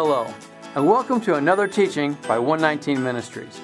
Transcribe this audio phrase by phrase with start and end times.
[0.00, 0.32] Hello,
[0.76, 3.60] and welcome to another teaching by 119 Ministries.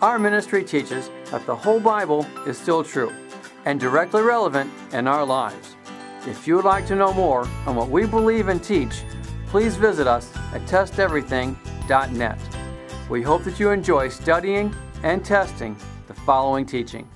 [0.00, 3.12] Our ministry teaches that the whole Bible is still true
[3.64, 5.74] and directly relevant in our lives.
[6.28, 9.02] If you would like to know more on what we believe and teach,
[9.48, 12.38] please visit us at testeverything.net.
[13.10, 14.72] We hope that you enjoy studying
[15.02, 17.08] and testing the following teaching.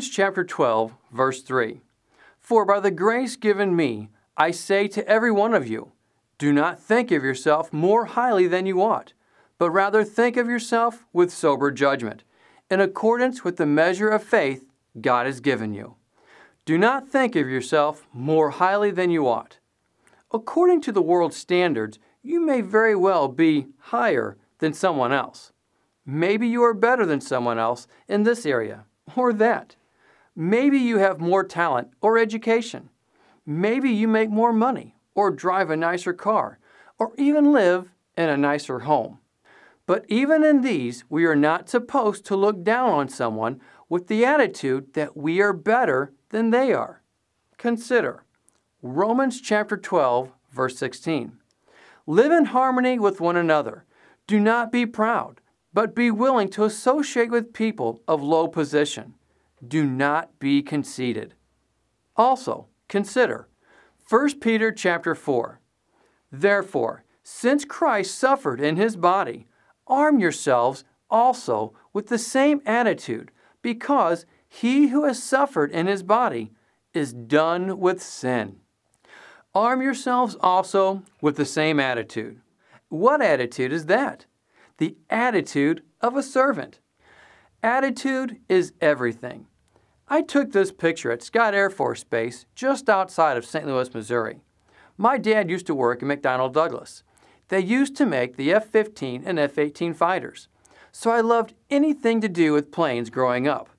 [0.00, 1.82] Romans chapter 12, verse 3.
[2.40, 5.92] For by the grace given me, I say to every one of you,
[6.38, 9.12] do not think of yourself more highly than you ought,
[9.58, 12.22] but rather think of yourself with sober judgment,
[12.70, 15.96] in accordance with the measure of faith God has given you.
[16.64, 19.58] Do not think of yourself more highly than you ought.
[20.32, 25.52] According to the world's standards, you may very well be higher than someone else.
[26.06, 29.76] Maybe you are better than someone else in this area or that.
[30.40, 32.88] Maybe you have more talent or education.
[33.44, 36.58] Maybe you make more money or drive a nicer car
[36.98, 39.18] or even live in a nicer home.
[39.84, 44.24] But even in these, we are not supposed to look down on someone with the
[44.24, 47.02] attitude that we are better than they are.
[47.58, 48.24] Consider
[48.80, 51.32] Romans chapter 12, verse 16.
[52.06, 53.84] Live in harmony with one another.
[54.26, 59.14] Do not be proud but be willing to associate with people of low position.
[59.66, 61.34] Do not be conceited.
[62.16, 63.48] Also, consider
[64.08, 65.60] 1 Peter chapter 4.
[66.32, 69.46] Therefore, since Christ suffered in his body,
[69.86, 73.30] arm yourselves also with the same attitude,
[73.62, 76.52] because he who has suffered in his body
[76.94, 78.56] is done with sin.
[79.54, 82.40] Arm yourselves also with the same attitude.
[82.88, 84.26] What attitude is that?
[84.80, 86.80] the attitude of a servant.
[87.62, 89.46] Attitude is everything.
[90.12, 93.64] I took this picture at Scott Air Force Base just outside of St.
[93.64, 94.40] Louis, Missouri.
[94.98, 97.04] My dad used to work at McDonnell Douglas.
[97.46, 100.48] They used to make the F 15 and F 18 fighters,
[100.90, 103.70] so I loved anything to do with planes growing up.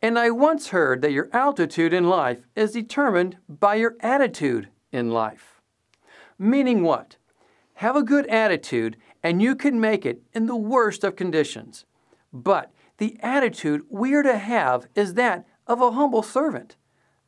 [0.00, 5.10] And I once heard that your altitude in life is determined by your attitude in
[5.10, 5.60] life.
[6.38, 7.16] Meaning what?
[7.74, 11.84] Have a good attitude and you can make it in the worst of conditions.
[12.32, 16.76] But the attitude we are to have is that of a humble servant.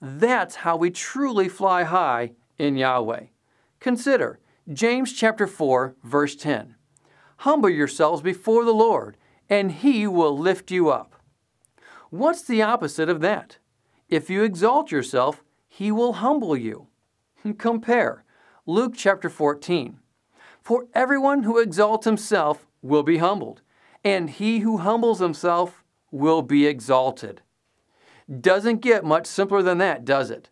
[0.00, 3.26] That's how we truly fly high in Yahweh.
[3.80, 4.38] Consider
[4.72, 6.74] James chapter 4 verse 10.
[7.38, 9.16] Humble yourselves before the Lord,
[9.48, 11.14] and he will lift you up.
[12.10, 13.58] What's the opposite of that?
[14.08, 16.88] If you exalt yourself, he will humble you.
[17.58, 18.24] Compare
[18.64, 19.98] Luke chapter 14.
[20.62, 23.62] For everyone who exalts himself will be humbled,
[24.02, 27.42] and he who humbles himself will be exalted.
[28.28, 30.50] Doesn't get much simpler than that, does it?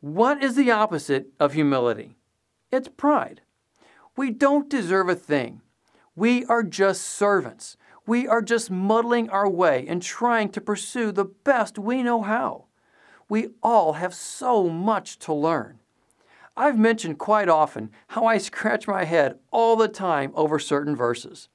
[0.00, 2.16] What is the opposite of humility?
[2.72, 3.42] It's pride.
[4.16, 5.60] We don't deserve a thing.
[6.16, 7.76] We are just servants.
[8.06, 12.64] We are just muddling our way and trying to pursue the best we know how.
[13.28, 15.78] We all have so much to learn.
[16.56, 21.48] I've mentioned quite often how I scratch my head all the time over certain verses.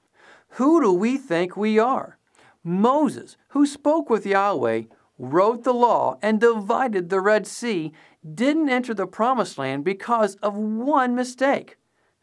[0.51, 2.18] Who do we think we are?
[2.63, 4.84] Moses, who spoke with Yahweh,
[5.18, 7.92] wrote the law, and divided the Red Sea,
[8.34, 11.78] didn't enter the promised land because of one mistake.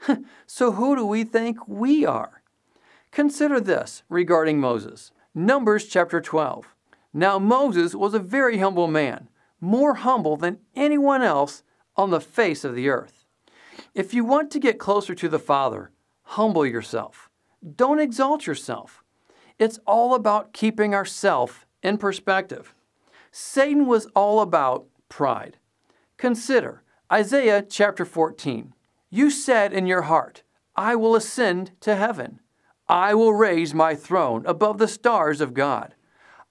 [0.46, 2.42] so who do we think we are?
[3.10, 5.12] Consider this regarding Moses.
[5.34, 6.74] Numbers chapter 12.
[7.12, 9.28] Now Moses was a very humble man,
[9.60, 11.62] more humble than anyone else
[11.96, 13.24] on the face of the earth.
[13.94, 15.90] If you want to get closer to the Father,
[16.22, 17.28] humble yourself.
[17.76, 19.04] Don't exalt yourself.
[19.58, 22.74] It's all about keeping ourself in perspective.
[23.32, 25.56] Satan was all about pride.
[26.18, 28.74] Consider Isaiah chapter 14.
[29.08, 30.42] You said in your heart,
[30.76, 32.40] I will ascend to heaven.
[32.88, 35.94] I will raise my throne above the stars of God.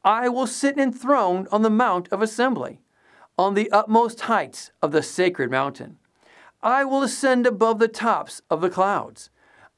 [0.04, 2.82] I will sit enthroned on the mount of assembly
[3.38, 5.98] on the utmost heights of the sacred mountain.
[6.64, 9.30] I will ascend above the tops of the clouds.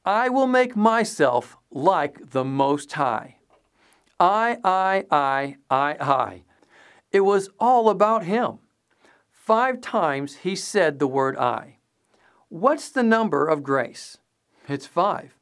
[0.04, 3.36] I will make myself like the Most High.
[4.18, 6.43] I, I, I, I, I.
[7.14, 8.58] It was all about him.
[9.30, 11.76] Five times he said the word I.
[12.48, 14.18] What's the number of grace?
[14.68, 15.36] It's five.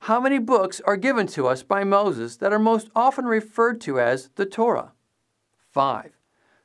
[0.00, 3.98] How many books are given to us by Moses that are most often referred to
[3.98, 4.92] as the Torah?
[5.72, 6.12] Five.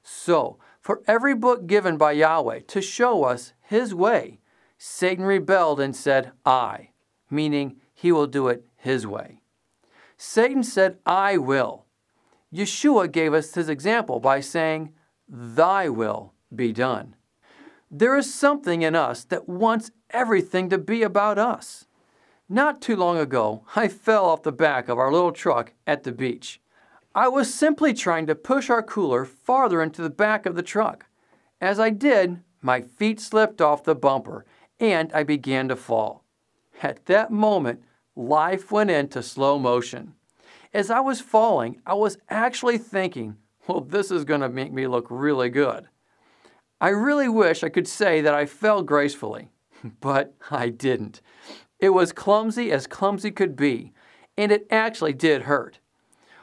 [0.03, 4.41] So, for every book given by Yahweh to show us His way,
[4.77, 6.89] Satan rebelled and said, I,
[7.31, 9.41] meaning he will do it his way.
[10.17, 11.80] Satan said, I will.
[12.53, 14.93] Yeshua gave us his example by saying,
[15.27, 17.15] Thy will be done.
[17.89, 21.85] There is something in us that wants everything to be about us.
[22.49, 26.11] Not too long ago, I fell off the back of our little truck at the
[26.11, 26.59] beach.
[27.15, 31.05] I was simply trying to push our cooler farther into the back of the truck.
[31.59, 34.45] As I did, my feet slipped off the bumper
[34.79, 36.23] and I began to fall.
[36.81, 37.83] At that moment,
[38.15, 40.15] life went into slow motion.
[40.73, 43.35] As I was falling, I was actually thinking,
[43.67, 45.87] well, this is going to make me look really good.
[46.79, 49.49] I really wish I could say that I fell gracefully,
[50.01, 51.21] but I didn't.
[51.79, 53.91] It was clumsy as clumsy could be,
[54.37, 55.79] and it actually did hurt.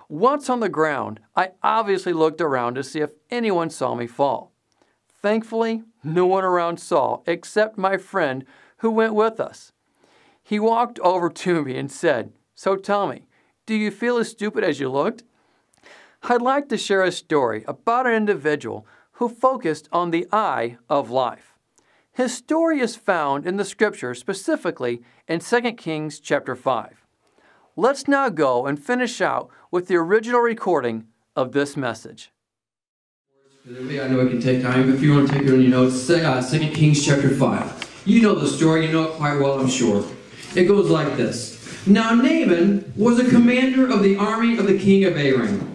[0.09, 4.53] Once on the ground, I obviously looked around to see if anyone saw me fall.
[5.21, 8.45] Thankfully, no one around saw except my friend
[8.79, 9.73] who went with us.
[10.43, 13.28] He walked over to me and said, So tell me,
[13.69, 15.25] do you feel as stupid as you looked?
[16.23, 21.11] I'd like to share a story about an individual who focused on the I of
[21.11, 21.59] life.
[22.11, 27.05] His story is found in the scripture, specifically in 2 Kings chapter 5.
[27.77, 31.05] Let's now go and finish out with the original recording
[31.37, 32.33] of this message.
[33.67, 34.87] I know it can take time.
[34.87, 38.03] but If you want to take it on your notes, uh, 2 Kings chapter 5.
[38.07, 40.03] You know the story, you know it quite well, I'm sure.
[40.55, 41.58] It goes like this
[41.89, 45.75] Now Naaman was a commander of the army of the king of Aram.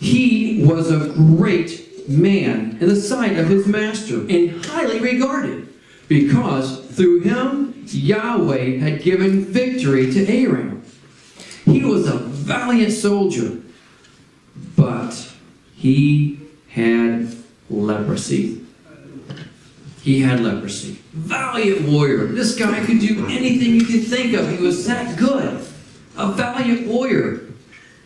[0.00, 5.68] He was a great man in the sight of his master and highly regarded,
[6.08, 10.82] because through him Yahweh had given victory to Aram.
[11.64, 13.60] He was a valiant soldier,
[14.76, 15.30] but
[15.76, 16.40] he
[16.70, 17.36] had
[17.68, 18.59] leprosy.
[20.02, 20.98] He had leprosy.
[21.12, 22.26] Valiant warrior.
[22.26, 24.50] This guy could do anything you could think of.
[24.50, 25.66] He was that good.
[26.16, 27.42] A valiant warrior.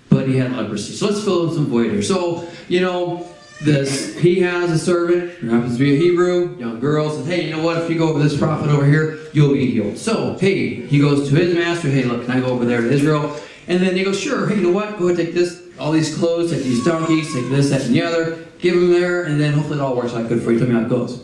[0.08, 0.94] But he had leprosy.
[0.94, 2.02] So let's fill in some void here.
[2.02, 3.28] So, you know,
[3.62, 7.46] this he has a servant who happens to be a Hebrew, young girl, says, Hey,
[7.46, 7.82] you know what?
[7.82, 9.96] If you go over this prophet over here, you'll be healed.
[9.96, 12.90] So, hey, he goes to his master, hey, look, can I go over there to
[12.90, 13.38] Israel?
[13.66, 14.98] And then he goes, Sure, hey, you know what?
[14.98, 18.02] Go ahead, take this, all these clothes, take these donkeys, take this, that, and the
[18.02, 20.58] other give them there, and then hopefully it all works out good for you.
[20.58, 21.22] Tell me how it goes.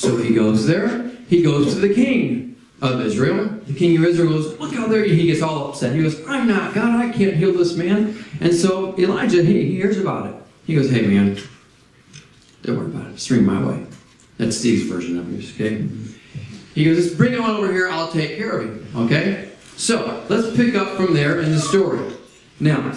[0.00, 1.08] So he goes there.
[1.28, 3.44] He goes to the king of Israel.
[3.66, 5.04] The king of Israel goes, Look out there.
[5.04, 5.94] He gets all upset.
[5.94, 6.98] He goes, I'm not God.
[6.98, 8.24] I can't heal this man.
[8.40, 10.34] And so Elijah, he, he hears about it.
[10.66, 11.38] He goes, Hey, man,
[12.62, 13.28] don't worry about it.
[13.28, 13.86] Bring my way.
[14.38, 15.86] That's Steve's version of this, okay?
[16.74, 17.90] He goes, Just bring him over here.
[17.90, 19.50] I'll take care of him, okay?
[19.76, 22.10] So let's pick up from there in the story.
[22.58, 22.94] Now,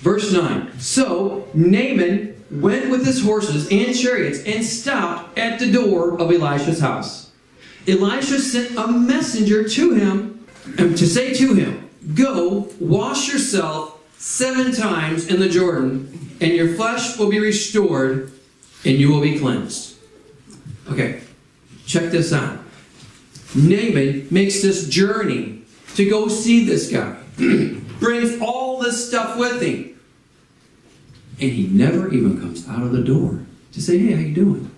[0.00, 6.20] Verse 9 So Naaman went with his horses and chariots and stopped at the door
[6.20, 7.30] of Elisha's house.
[7.88, 10.46] Elisha sent a messenger to him
[10.76, 17.18] to say to him, Go, wash yourself seven times in the Jordan, and your flesh
[17.18, 18.32] will be restored,
[18.84, 19.96] and you will be cleansed.
[20.90, 21.20] Okay,
[21.84, 22.60] check this out.
[23.54, 25.62] Naaman makes this journey
[25.94, 27.16] to go see this guy.
[27.36, 29.95] Brings all this stuff with him.
[31.38, 33.40] And he never even comes out of the door
[33.72, 34.70] to say, hey, how you doing?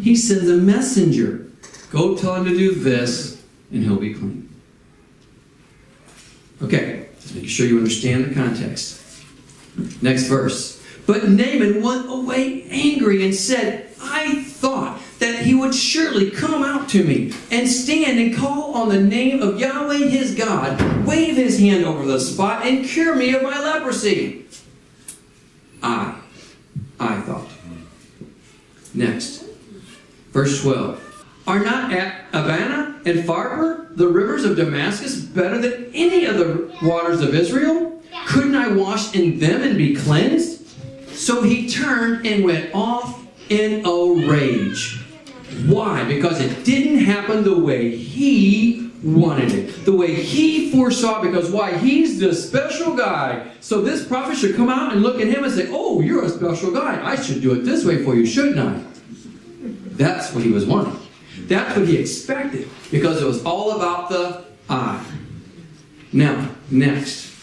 [0.00, 1.50] He sends a messenger.
[1.90, 4.48] Go tell him to do this, and he'll be clean.
[6.62, 9.02] Okay, just making sure you understand the context.
[10.02, 10.82] Next verse.
[11.06, 16.88] But Naaman went away angry and said, I thought that he would surely come out
[16.90, 21.58] to me and stand and call on the name of Yahweh his God, wave his
[21.58, 24.44] hand over the spot, and cure me of my leprosy.
[25.82, 26.18] I.
[27.00, 27.48] I thought.
[28.94, 29.44] Next.
[30.32, 31.04] Verse 12.
[31.46, 36.76] Are not at Abana and Pharpar, the rivers of Damascus, better than any of the
[36.82, 38.02] waters of Israel?
[38.26, 40.66] Couldn't I wash in them and be cleansed?
[41.14, 45.00] So he turned and went off in a rage.
[45.66, 46.04] Why?
[46.04, 51.76] Because it didn't happen the way he wanted it, the way he foresaw because why?
[51.78, 53.50] He's the special guy.
[53.60, 56.28] So this prophet should come out and look at him and say, Oh, you're a
[56.28, 57.04] special guy.
[57.04, 58.82] I should do it this way for you, shouldn't I?
[59.96, 60.98] That's what he was wanting.
[61.46, 65.04] That's what he expected, because it was all about the I.
[66.12, 67.34] Now, next.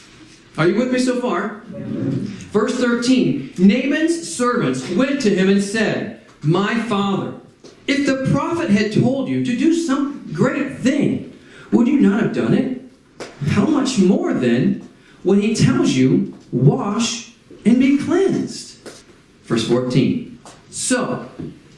[0.57, 1.63] Are you with me so far?
[1.67, 7.33] Verse 13 Naaman's servants went to him and said, My father,
[7.88, 11.14] if the prophet had told you to do some great thing,
[11.75, 12.82] would you not have done it?
[13.50, 14.88] How much more then
[15.24, 17.34] when he tells you, wash
[17.65, 18.77] and be cleansed?
[19.44, 20.39] Verse 14.
[20.70, 21.29] So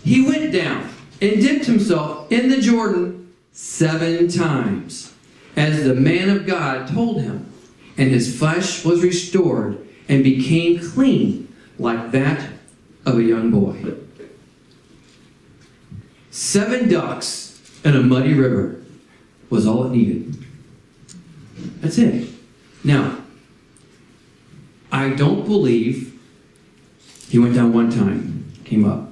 [0.04, 0.89] he went down
[1.20, 5.13] and dipped himself in the Jordan seven times,
[5.56, 7.51] as the man of God told him,
[7.98, 12.51] and his flesh was restored and became clean like that
[13.06, 13.96] of a young boy.
[16.30, 18.77] Seven ducks and a muddy river
[19.50, 20.36] was all it needed.
[21.82, 22.27] That's it.
[22.84, 23.18] Now,
[24.92, 26.13] I don't believe
[27.30, 29.10] he went down one time, came up.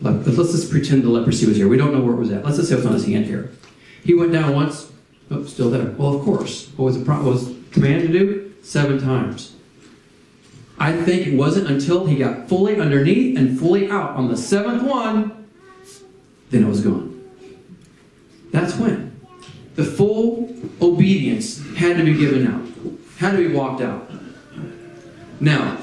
[0.00, 1.68] Let- Let's just pretend the leprosy was here.
[1.68, 2.44] We don't know where it was at.
[2.44, 3.50] Let's just say it was on his hand here.
[4.04, 4.90] He went down once.
[5.30, 5.94] Oh, still there.
[5.96, 6.68] Well, of course.
[6.76, 8.54] What was the pro- was commanded to do?
[8.62, 9.52] Seven times.
[10.78, 14.82] I think it wasn't until he got fully underneath and fully out on the seventh
[14.82, 15.46] one,
[16.50, 17.24] then it was gone.
[18.52, 19.05] That's when.
[19.76, 22.66] The full obedience had to be given out,
[23.18, 24.10] had to be walked out.
[25.38, 25.76] Now,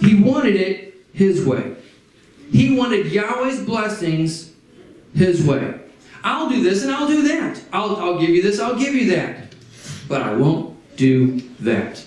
[0.00, 1.76] he wanted it his way.
[2.50, 4.52] He wanted Yahweh's blessings
[5.14, 5.80] his way.
[6.22, 7.62] I'll do this and I'll do that.
[7.72, 9.54] I'll, I'll give you this, I'll give you that.
[10.08, 12.04] But I won't do that.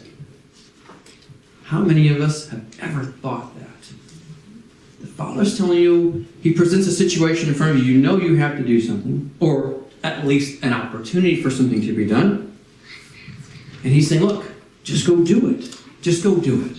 [1.63, 3.65] How many of us have ever thought that?
[5.01, 8.36] The Father's telling you, He presents a situation in front of you, you know you
[8.36, 12.57] have to do something, or at least an opportunity for something to be done.
[13.83, 14.45] And He's saying, Look,
[14.83, 15.75] just go do it.
[16.01, 16.77] Just go do it.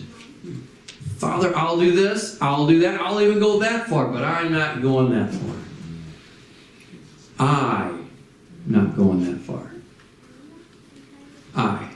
[1.18, 4.82] Father, I'll do this, I'll do that, I'll even go that far, but I'm not
[4.82, 5.56] going that far.
[7.38, 8.10] I'm
[8.66, 9.70] not going that far.
[11.54, 11.88] I.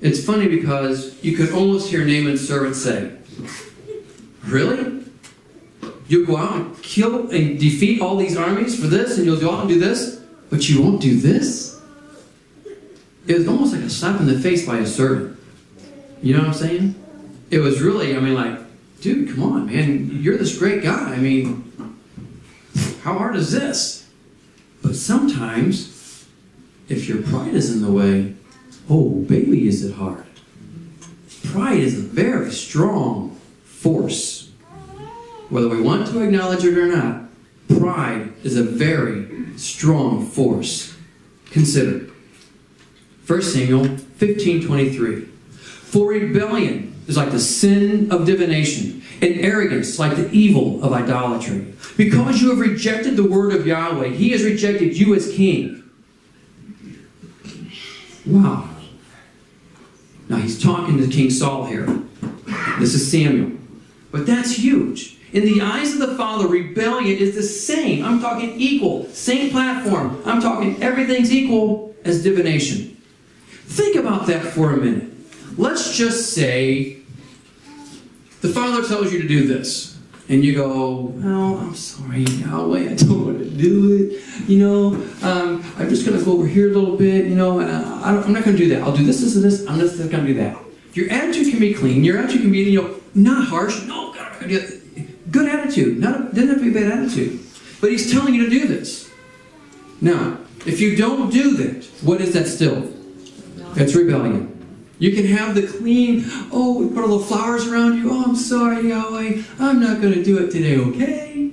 [0.00, 3.12] It's funny because you could almost hear Naaman's servant say,
[4.44, 5.01] Really?
[6.12, 9.50] You'll go out and kill and defeat all these armies for this, and you'll go
[9.50, 11.80] out and do this, but you won't do this?
[13.26, 15.38] It was almost like a slap in the face by a servant.
[16.22, 17.02] You know what I'm saying?
[17.50, 18.58] It was really, I mean, like,
[19.00, 20.10] dude, come on, man.
[20.22, 21.14] You're this great guy.
[21.14, 21.72] I mean,
[23.04, 24.06] how hard is this?
[24.82, 26.26] But sometimes,
[26.90, 28.34] if your pride is in the way,
[28.90, 30.26] oh, baby, is it hard.
[31.46, 34.31] Pride is a very strong force.
[35.52, 37.24] Whether we want to acknowledge it or not,
[37.68, 39.28] pride is a very
[39.58, 40.96] strong force.
[41.50, 42.06] Consider
[43.26, 45.26] 1 Samuel 15:23.
[45.50, 51.66] For rebellion is like the sin of divination, and arrogance like the evil of idolatry.
[51.98, 55.82] Because you have rejected the word of Yahweh, he has rejected you as king.
[58.24, 58.70] Wow.
[60.30, 61.86] Now he's talking to King Saul here.
[62.78, 63.50] This is Samuel.
[64.10, 65.18] But that's huge.
[65.32, 68.04] In the eyes of the Father, rebellion is the same.
[68.04, 70.20] I'm talking equal, same platform.
[70.26, 73.00] I'm talking everything's equal as divination.
[73.48, 75.10] Think about that for a minute.
[75.56, 76.98] Let's just say
[78.42, 79.90] the Father tells you to do this.
[80.28, 84.48] And you go, well, I'm sorry, Yahweh, I don't want to do it.
[84.48, 84.86] You know,
[85.22, 87.26] um, I'm just going to go over here a little bit.
[87.26, 88.82] You know, and I, I I'm not going to do that.
[88.82, 89.66] I'll do this, this, and this.
[89.66, 90.56] I'm just going to do that.
[90.94, 92.04] Your attitude can be clean.
[92.04, 93.82] Your attitude can be, you know, not harsh.
[93.84, 94.14] No,
[95.32, 95.98] good attitude.
[95.98, 97.40] Not doesn't have to be a bad attitude.
[97.80, 99.10] But He's telling you to do this.
[100.00, 102.92] Now, if you don't do that, what is that still?
[103.74, 104.48] That's rebellion.
[104.98, 108.12] You can have the clean, oh, we put all the flowers around you.
[108.12, 109.42] Oh, I'm sorry, Yahweh.
[109.58, 111.52] I'm not going to do it today, okay?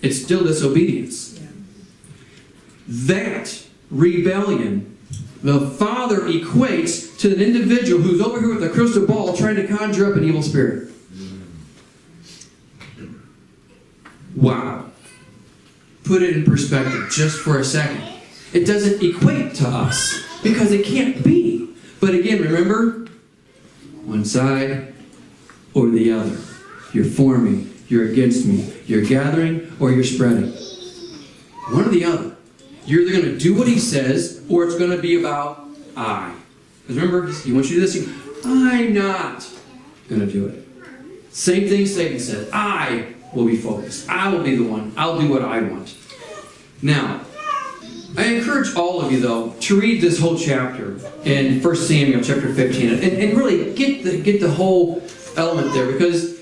[0.00, 1.38] It's still disobedience.
[2.88, 4.96] That rebellion,
[5.42, 9.66] the Father equates to an individual who's over here with a crystal ball trying to
[9.66, 10.91] conjure up an evil spirit.
[14.36, 14.86] Wow.
[16.04, 18.02] Put it in perspective just for a second.
[18.52, 21.74] It doesn't equate to us because it can't be.
[22.00, 23.08] But again, remember
[24.04, 24.94] one side
[25.74, 26.38] or the other.
[26.92, 30.52] You're for me, you're against me, you're gathering, or you're spreading.
[31.70, 32.36] One or the other.
[32.84, 36.34] You're either going to do what he says, or it's going to be about I.
[36.82, 38.44] Because remember, he wants you to do this.
[38.44, 39.48] I'm not
[40.08, 40.66] going to do it.
[41.32, 42.50] Same thing Satan says.
[42.52, 44.08] I will be focused.
[44.08, 44.92] I will be the one.
[44.96, 45.94] I'll do what I want.
[46.80, 47.24] Now,
[48.16, 52.52] I encourage all of you, though, to read this whole chapter in 1 Samuel chapter
[52.52, 55.02] 15 and, and really get the, get the whole
[55.36, 56.38] element there because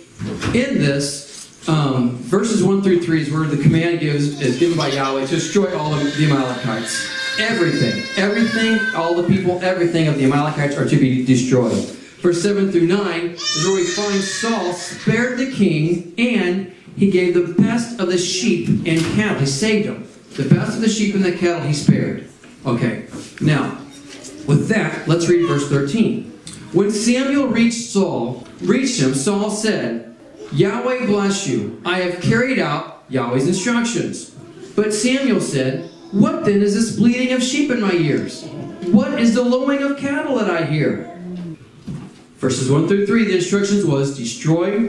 [0.54, 4.88] in this, um, verses 1 through 3 is where the command gives, is given by
[4.88, 7.08] Yahweh to destroy all of the Amalekites.
[7.38, 11.84] Everything, everything, all the people, everything of the Amalekites are to be destroyed.
[12.20, 17.34] Verse 7 through 9 is where we find Saul spared the king and he gave
[17.34, 19.40] the best of the sheep and cattle.
[19.40, 20.08] He saved them.
[20.34, 22.28] The best of the sheep and the cattle he spared.
[22.66, 23.06] Okay,
[23.40, 23.78] now,
[24.46, 26.30] with that, let's read verse 13.
[26.72, 30.14] When Samuel reached Saul, reached him, Saul said,
[30.52, 31.80] Yahweh bless you.
[31.84, 34.30] I have carried out Yahweh's instructions.
[34.76, 38.44] But Samuel said, What then is this bleating of sheep in my ears?
[38.92, 41.06] What is the lowing of cattle that I hear?
[42.36, 44.88] Verses 1 through 3, the instructions was destroy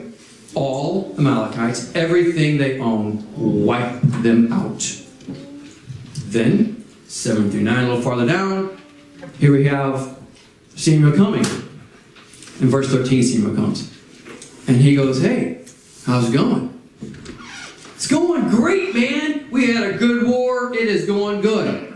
[0.55, 3.25] all Amalekites, everything they own,
[3.65, 4.79] wipe them out.
[6.25, 8.77] Then, 7 through 9, a little farther down,
[9.39, 10.17] here we have
[10.75, 11.45] Samuel coming.
[12.59, 13.91] In verse 13, Samuel comes.
[14.67, 15.65] And he goes, Hey,
[16.05, 16.79] how's it going?
[17.95, 19.49] It's going great, man.
[19.51, 20.73] We had a good war.
[20.73, 21.87] It is going good.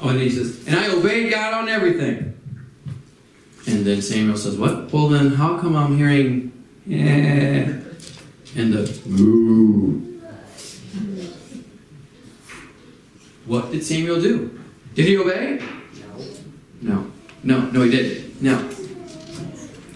[0.00, 2.38] Oh, and he says, And I obeyed God on everything.
[3.66, 4.92] And then Samuel says, What?
[4.92, 6.52] Well, then how come I'm hearing,
[6.86, 7.80] yeah,
[8.56, 10.22] and the ooh?
[13.46, 14.58] What did Samuel do?
[14.94, 15.62] Did he obey?
[16.82, 17.02] No.
[17.02, 17.10] No.
[17.42, 18.40] No, no, he didn't.
[18.40, 18.68] Now,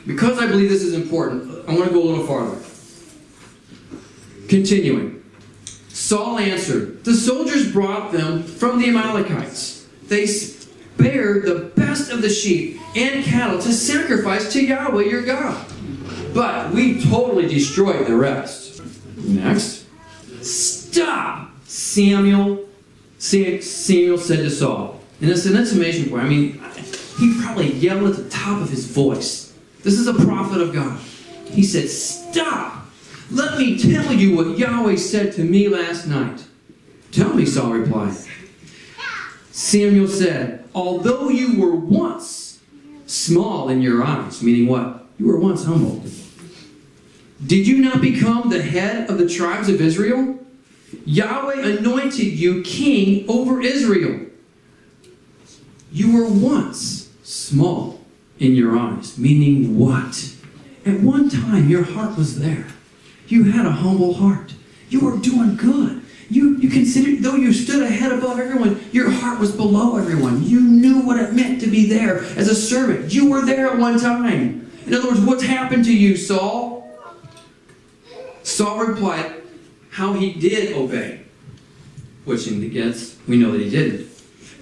[0.06, 2.60] because I believe this is important, I want to go a little farther.
[4.48, 5.22] Continuing.
[5.88, 9.86] Saul answered, The soldiers brought them from the Amalekites.
[10.04, 15.66] They spared the best of the sheep and cattle to sacrifice to Yahweh your God.
[16.34, 18.82] But we totally destroyed the rest.
[19.16, 19.86] Next.
[20.42, 22.66] Stop, Samuel.
[23.18, 25.00] Samuel said to Saul.
[25.20, 26.22] And it's an exclamation point.
[26.22, 26.62] I mean,
[27.18, 29.52] he probably yelled at the top of his voice.
[29.82, 30.98] This is a prophet of God.
[31.46, 32.86] He said, Stop!
[33.30, 36.44] Let me tell you what Yahweh said to me last night.
[37.10, 38.14] Tell me, Saul replied.
[39.50, 42.60] Samuel said, Although you were once
[43.06, 45.07] small in your eyes, meaning what?
[45.18, 46.02] You were once humble.
[47.44, 50.38] Did you not become the head of the tribes of Israel?
[51.04, 54.26] Yahweh anointed you king over Israel.
[55.92, 58.00] You were once small
[58.38, 60.34] in your eyes, meaning what?
[60.86, 62.66] At one time, your heart was there.
[63.26, 64.54] You had a humble heart.
[64.88, 66.02] You were doing good.
[66.30, 70.44] You, you considered, though you stood ahead above everyone, your heart was below everyone.
[70.44, 73.12] You knew what it meant to be there as a servant.
[73.12, 74.67] You were there at one time.
[74.88, 76.98] In other words, what's happened to you, Saul?
[78.42, 79.34] Saul replied,
[79.90, 81.20] how he did obey.
[82.24, 84.08] Which in the gets, we know that he didn't.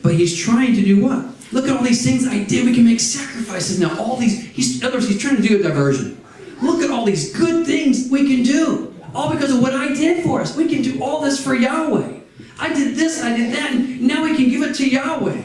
[0.02, 1.26] But he's trying to do what?
[1.52, 2.66] Look at all these things I did.
[2.66, 3.96] We can make sacrifices now.
[4.00, 6.20] All these, he's, in other words, he's trying to do a diversion.
[6.60, 8.94] Look at all these good things we can do.
[9.14, 10.56] All because of what I did for us.
[10.56, 12.18] We can do all this for Yahweh.
[12.58, 15.42] I did this, I did that, and now we can give it to Yahweh.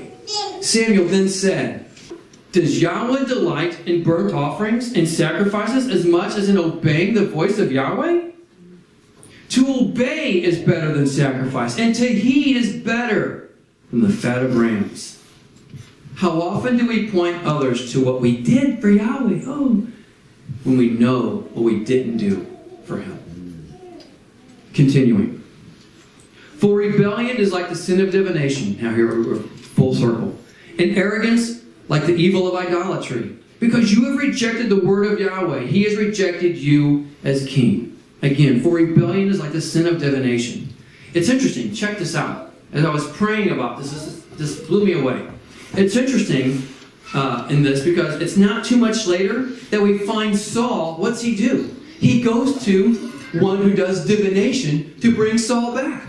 [0.62, 1.81] Samuel then said,
[2.52, 7.60] Does Yahweh delight in burnt offerings and sacrifices as much as in obeying the voice
[7.60, 8.32] of Yahweh?
[9.50, 13.50] To obey is better than sacrifice, and to heed is better
[13.90, 15.22] than the fat of rams.
[16.16, 19.44] How often do we point others to what we did for Yahweh?
[19.46, 19.88] Oh,
[20.64, 22.46] when we know what we didn't do
[22.86, 23.18] for Him.
[24.74, 25.44] Continuing.
[26.58, 28.78] For rebellion is like the sin of divination.
[28.82, 30.38] Now, here we're full circle.
[30.78, 31.61] And arrogance
[31.92, 33.36] like the evil of idolatry.
[33.60, 38.00] Because you have rejected the word of Yahweh, He has rejected you as king.
[38.22, 40.74] Again, for rebellion is like the sin of divination.
[41.14, 41.74] It's interesting.
[41.74, 42.54] Check this out.
[42.72, 45.28] As I was praying about this, this, this blew me away.
[45.74, 46.66] It's interesting
[47.14, 50.96] uh, in this because it's not too much later that we find Saul.
[50.96, 51.76] What's he do?
[52.00, 52.96] He goes to
[53.34, 56.08] one who does divination to bring Saul back.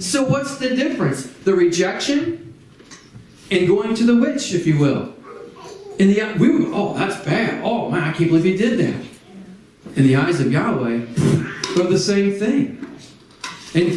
[0.00, 1.26] So, what's the difference?
[1.26, 2.45] The rejection
[3.50, 5.14] and going to the witch, if you will.
[5.98, 7.62] In the we would, oh, that's bad.
[7.64, 9.06] Oh man, I can't believe he did that.
[9.96, 11.06] In the eyes of Yahweh,
[11.74, 12.82] they're the same thing.
[13.74, 13.92] And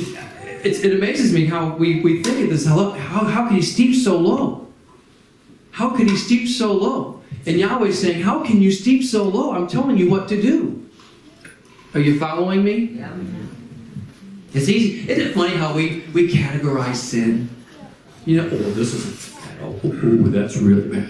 [0.66, 2.66] it amazes me how we, we think of this.
[2.66, 4.68] How, how, how can he stoop so low?
[5.72, 7.22] How could he stoop so low?
[7.46, 9.54] And Yahweh's saying, How can you stoop so low?
[9.54, 10.90] I'm telling you what to do.
[11.94, 12.98] Are you following me?
[12.98, 13.12] Yeah.
[14.54, 15.10] It's easy.
[15.10, 17.50] Isn't it funny how we, we categorize sin?
[18.26, 19.39] You know, oh, this is.
[19.62, 21.10] Oh, that's really bad.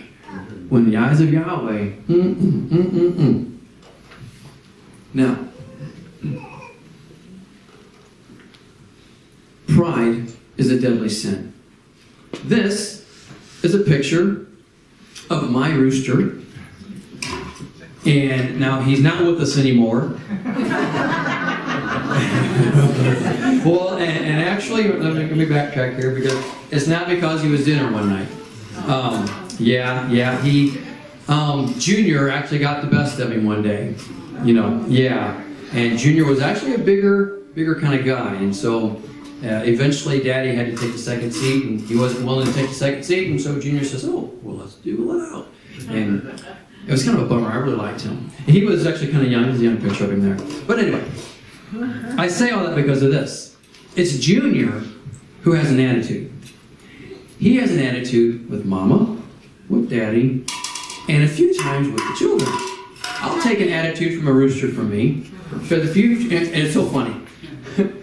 [0.70, 3.58] When the eyes of Yahweh, mm, mm, mm, mm, mm.
[5.14, 5.48] Now,
[9.68, 11.54] pride is a deadly sin.
[12.44, 13.06] This
[13.64, 14.48] is a picture
[15.30, 16.40] of my rooster.
[18.06, 20.20] And now he's not with us anymore.
[23.66, 27.50] well, and, and, actually, let me, let me backtrack here because it's not because he
[27.50, 28.28] was dinner one night.
[28.88, 30.80] Um, yeah, yeah, he,
[31.28, 33.96] um, Junior actually got the best of him one day.
[34.44, 35.44] You know, yeah.
[35.74, 38.36] And Junior was actually a bigger, bigger kind of guy.
[38.36, 39.02] And so
[39.44, 42.68] uh, eventually, Daddy had to take the second seat, and he wasn't willing to take
[42.68, 45.48] the second seat, and so Junior says, "Oh, well, let's do it out."
[45.90, 46.28] And
[46.86, 47.48] It was kind of a bummer.
[47.48, 48.30] I really liked him.
[48.48, 49.44] He was actually kind of young.
[49.44, 50.64] There's a young picture of him there.
[50.68, 51.04] But anyway,
[52.18, 53.56] I say all that because of this.
[53.96, 54.84] It's Junior
[55.42, 56.32] who has an attitude.
[57.40, 59.22] He has an attitude with Mama,
[59.70, 60.46] with Daddy,
[61.08, 62.50] and a few times with the children.
[63.22, 65.30] I'll take an attitude from a rooster from me.
[65.52, 67.16] Because a few, and it's so funny.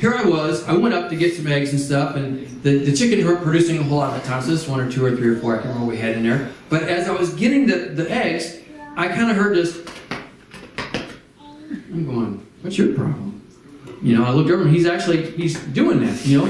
[0.00, 2.94] Here I was, I went up to get some eggs and stuff, and the, the
[2.94, 5.16] chickens weren't producing a whole lot of the time, so this one or two or
[5.16, 6.50] three or four, I can't remember what we had in there.
[6.68, 8.58] But as I was getting the, the eggs,
[8.96, 9.84] I kind of heard this.
[11.94, 13.40] I'm going, what's your problem?
[14.02, 16.44] You know, I looked over and he's actually, he's doing that, you know.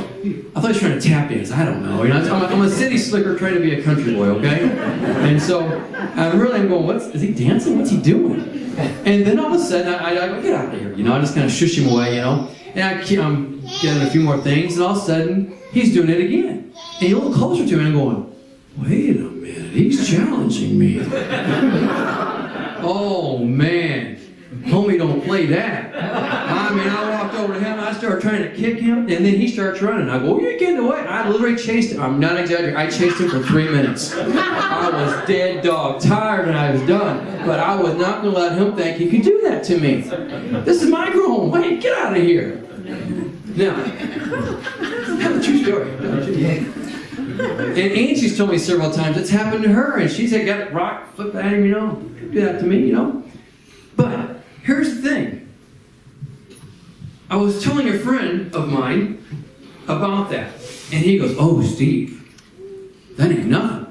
[0.56, 1.52] I thought he was trying to tap dance.
[1.52, 2.02] I don't know.
[2.02, 4.70] You know, I'm a, I'm a city slicker trying to be a country boy, okay?
[4.70, 7.78] And so I'm really I'm going, what's, is he dancing?
[7.78, 8.40] What's he doing?
[9.04, 10.94] And then all of a sudden, I, I go, get out of here.
[10.94, 12.48] You know, I just kind of shush him away, you know.
[12.74, 15.92] And I keep, I'm getting a few more things, and all of a sudden, he's
[15.92, 16.72] doing it again.
[17.00, 18.34] And a little closer to me, and I'm going,
[18.78, 21.00] wait a minute, he's challenging me.
[22.82, 24.03] oh, man.
[24.64, 25.94] Homie, don't play that.
[25.94, 29.34] I mean, I walked over to him, I started trying to kick him, and then
[29.34, 30.08] he starts running.
[30.08, 31.00] I go, You're getting away.
[31.00, 32.00] I literally chased him.
[32.02, 32.76] I'm not exaggerating.
[32.76, 34.14] I chased him for three minutes.
[34.14, 37.24] I was dead dog, tired, and I was done.
[37.46, 40.00] But I was not going to let him think he could do that to me.
[40.62, 41.50] This is my home.
[41.50, 42.62] Wait, get out of here.
[43.56, 45.90] Now, that's a true story.
[47.40, 51.14] And Angie's told me several times it's happened to her, and she's got a rock
[51.14, 51.94] flipped at him, you know.
[52.32, 53.22] Do that to me, you know.
[53.96, 54.33] But
[54.64, 55.48] here's the thing.
[57.30, 59.24] I was telling a friend of mine
[59.86, 60.52] about that,
[60.92, 62.20] and he goes, "Oh, Steve,
[63.16, 63.86] that ain't nothing."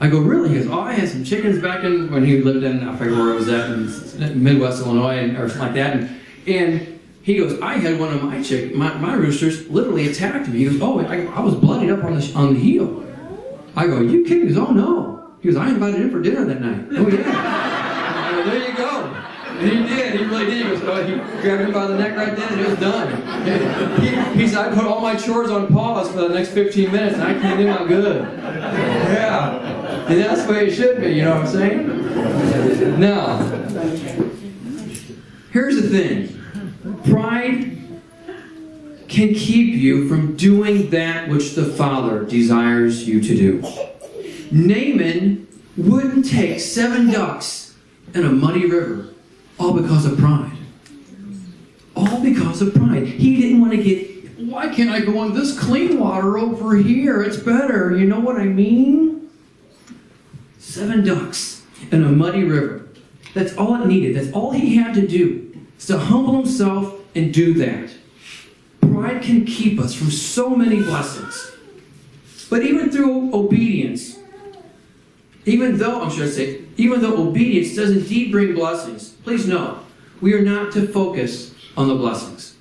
[0.00, 2.64] I go, "Really?" He goes, "Oh, I had some chickens back in when he lived
[2.64, 5.96] in I forget where it was at in Midwest Illinois and, or something like that."
[5.96, 10.48] And, and he goes, "I had one of my chick, my, my roosters, literally attacked
[10.48, 13.04] me." He goes, "Oh, I, I was bloodied up on the on the heel."
[13.76, 16.44] I go, "You kidding?" He goes, "Oh no." He goes, "I invited him for dinner
[16.44, 17.72] that night." Oh yeah.
[18.26, 18.75] Go, there you go.
[19.58, 20.20] And he did.
[20.20, 20.66] He really did.
[20.66, 24.00] He, was, oh, he grabbed him by the neck right then, and it was done.
[24.00, 27.14] He, he said, I put all my chores on pause for the next 15 minutes,
[27.14, 28.22] and I cleaned them out good.
[28.22, 30.06] Yeah.
[30.08, 33.00] And that's the way it should be, you know what I'm saying?
[33.00, 33.38] Now,
[35.52, 36.32] here's the thing
[37.10, 37.72] pride
[39.08, 43.62] can keep you from doing that which the Father desires you to do.
[44.50, 47.74] Naaman wouldn't take seven ducks
[48.14, 49.05] in a muddy river
[49.58, 50.56] all because of pride.
[51.94, 53.06] All because of pride.
[53.06, 57.22] He didn't want to get, why can't I go on this clean water over here?
[57.22, 57.96] It's better.
[57.96, 59.30] You know what I mean?
[60.58, 62.88] Seven ducks in a muddy river.
[63.34, 64.16] That's all it needed.
[64.16, 65.42] That's all he had to do.
[65.78, 67.90] Is to humble himself and do that.
[68.80, 71.52] Pride can keep us from so many blessings.
[72.48, 74.18] But even through obedience,
[75.44, 79.80] even though, I'm sure I say, even though obedience does indeed bring blessings, please know,
[80.20, 82.56] we are not to focus on the blessings.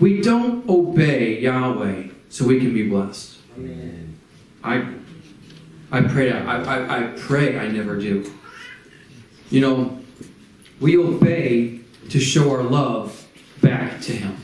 [0.00, 3.38] We don't obey Yahweh so we can be blessed.
[3.56, 4.18] Amen.
[4.62, 4.94] I,
[5.92, 8.32] I pray, I, I, I pray I never do.
[9.50, 10.00] You know,
[10.80, 11.80] we obey
[12.10, 13.26] to show our love
[13.60, 14.36] back to Him.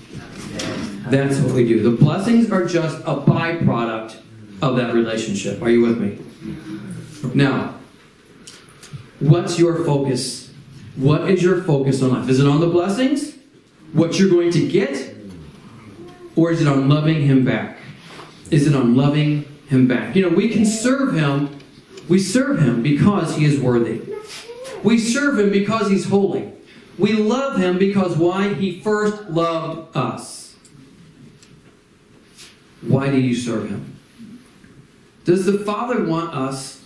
[1.09, 1.83] That's what we do.
[1.83, 4.17] The blessings are just a byproduct
[4.63, 5.61] of that relationship.
[5.63, 6.19] Are you with me?
[7.35, 7.75] Now,
[9.19, 10.53] what's your focus?
[10.97, 12.29] What is your focus on life?
[12.29, 13.35] Is it on the blessings?
[13.93, 15.15] What you're going to get?
[16.37, 17.79] Or is it on loving Him back?
[18.51, 20.17] Is it on loving Him back?
[20.17, 21.59] You know, we can serve Him.
[22.09, 24.03] We serve Him because He is worthy.
[24.83, 26.53] We serve Him because He's holy.
[26.99, 28.55] We love Him because why?
[28.55, 30.57] He first loved us.
[32.83, 33.99] Why do you serve Him?
[35.25, 36.80] Does the Father want us?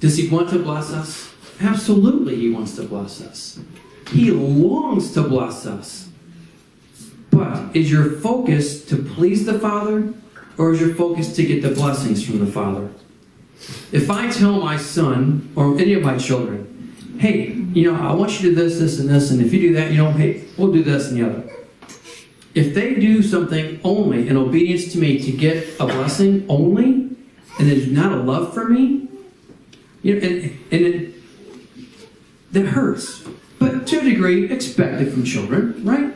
[0.00, 1.32] Does He want to bless us?
[1.60, 3.58] Absolutely, He wants to bless us.
[4.10, 6.08] He longs to bless us.
[7.30, 10.14] But is your focus to please the Father,
[10.56, 12.90] or is your focus to get the blessings from the Father?
[13.92, 18.40] If I tell my son, or any of my children, hey, you know, I want
[18.40, 20.44] you to do this, this, and this, and if you do that, you know, hey,
[20.56, 21.50] we'll do this and the other.
[22.54, 26.84] If they do something only in obedience to me to get a blessing only,
[27.58, 29.07] and there's not a love for me,
[30.02, 31.14] you know, and, and it,
[32.52, 33.24] that hurts.
[33.58, 36.14] But to a degree, expected from children, right?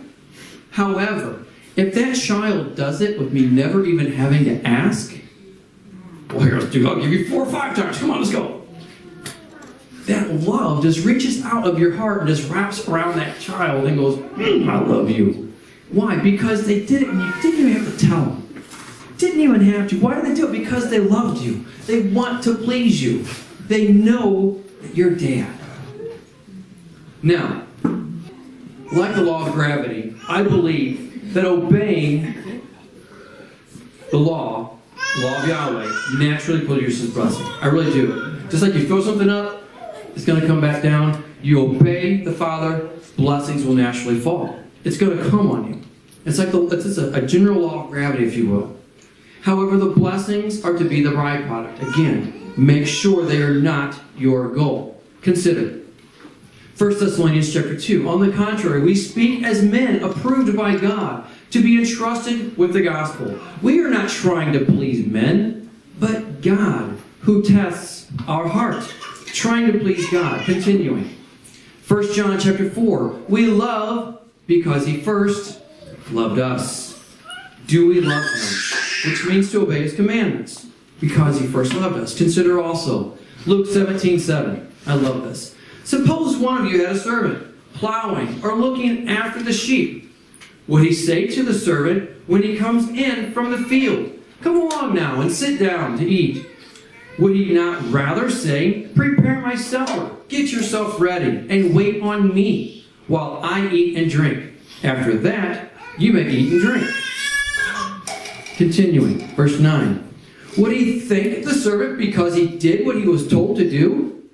[0.70, 1.44] However,
[1.76, 5.14] if that child does it with me never even having to ask,
[6.30, 7.98] well, here, do, I'll give you four or five times.
[7.98, 8.62] Come on, let's go.
[10.06, 13.96] That love just reaches out of your heart and just wraps around that child and
[13.96, 15.52] goes, mm, I love you.
[15.90, 16.16] Why?
[16.16, 18.64] Because they did it and you didn't even have to tell them.
[19.18, 20.00] Didn't even have to.
[20.00, 20.52] Why did they do it?
[20.52, 21.64] Because they loved you.
[21.86, 23.24] They want to please you.
[23.72, 25.50] They know that you're dad.
[27.22, 27.66] Now,
[28.92, 32.34] like the law of gravity, I believe that obeying
[34.10, 34.76] the law,
[35.16, 37.46] the law of Yahweh, naturally produces blessing.
[37.62, 38.42] I really do.
[38.50, 39.62] Just like you throw something up,
[40.14, 41.24] it's going to come back down.
[41.40, 44.62] You obey the Father, blessings will naturally fall.
[44.84, 45.82] It's going to come on you.
[46.26, 48.76] It's like the, it's a, a general law of gravity, if you will.
[49.40, 51.94] However, the blessings are to be the byproduct.
[51.94, 55.00] Again, make sure they are not your goal.
[55.22, 55.82] Consider
[56.78, 58.08] 1 Thessalonians chapter 2.
[58.08, 62.82] On the contrary, we speak as men approved by God to be entrusted with the
[62.82, 63.38] gospel.
[63.60, 68.82] We are not trying to please men, but God who tests our heart.
[69.26, 70.44] Trying to please God.
[70.44, 71.16] Continuing.
[71.86, 73.08] 1 John chapter 4.
[73.28, 75.60] We love because he first
[76.10, 77.00] loved us.
[77.66, 79.10] Do we love him?
[79.10, 80.66] Which means to obey his commandments.
[81.02, 82.16] Because he first loved us.
[82.16, 84.72] Consider also Luke 17 7.
[84.86, 85.56] I love this.
[85.82, 90.14] Suppose one of you had a servant plowing or looking after the sheep.
[90.68, 94.12] Would he say to the servant when he comes in from the field,
[94.42, 96.46] Come along now and sit down to eat?
[97.18, 102.86] Would he not rather say, Prepare my supper, get yourself ready, and wait on me
[103.08, 104.52] while I eat and drink?
[104.84, 106.90] After that, you may eat and drink.
[108.56, 110.11] Continuing, verse 9.
[110.58, 114.28] Would he thank the servant because he did what he was told to do?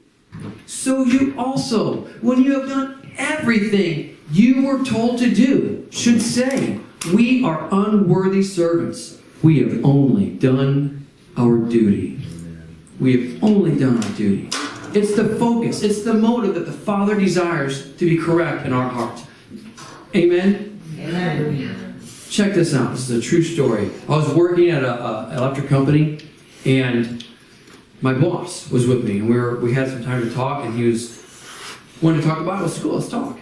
[0.66, 6.80] So you also, when you have done everything you were told to do, should say,
[7.14, 9.20] We are unworthy servants.
[9.42, 12.20] We have only done our duty.
[12.98, 14.50] We have only done our duty.
[14.94, 18.88] It's the focus, it's the motive that the Father desires to be correct in our
[18.88, 19.22] heart.
[20.14, 20.80] Amen?
[20.98, 21.87] Amen.
[22.30, 22.90] Check this out.
[22.92, 23.90] This is a true story.
[24.08, 26.18] I was working at an electric company,
[26.64, 27.24] and
[28.02, 30.74] my boss was with me, and we were we had some time to talk, and
[30.74, 31.18] he was
[32.02, 32.94] wanted to talk about Bible school.
[32.94, 33.38] Let's talk.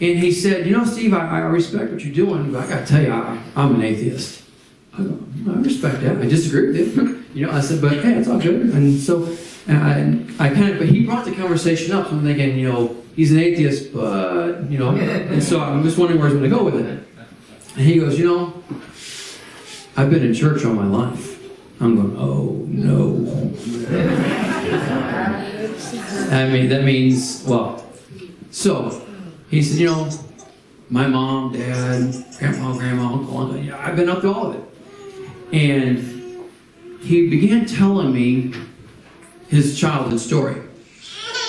[0.00, 2.80] And he said, "You know, Steve, I, I respect what you're doing, but I got
[2.80, 4.42] to tell you, I, I'm an atheist.
[4.94, 5.18] I, go,
[5.50, 6.16] I respect that.
[6.18, 7.24] I disagree with you.
[7.34, 8.70] you know, I said, but hey, it's all good.
[8.70, 12.06] And so, and I, I kind of, but he brought the conversation up.
[12.06, 15.98] So I'm thinking, you know, he's an atheist, but you know, and so I'm just
[15.98, 17.07] wondering where he's going to go with it.
[17.78, 18.52] And he goes, you know,
[19.96, 21.40] I've been in church all my life.
[21.80, 23.54] I'm going, oh no.
[26.32, 27.86] I mean, that means, well,
[28.50, 29.00] so
[29.48, 30.10] he said, you know,
[30.90, 34.64] my mom, dad, grandpa, grandma, uncle, uncle, I've been up to all of it.
[35.52, 36.48] And
[37.00, 38.54] he began telling me
[39.46, 40.62] his childhood story.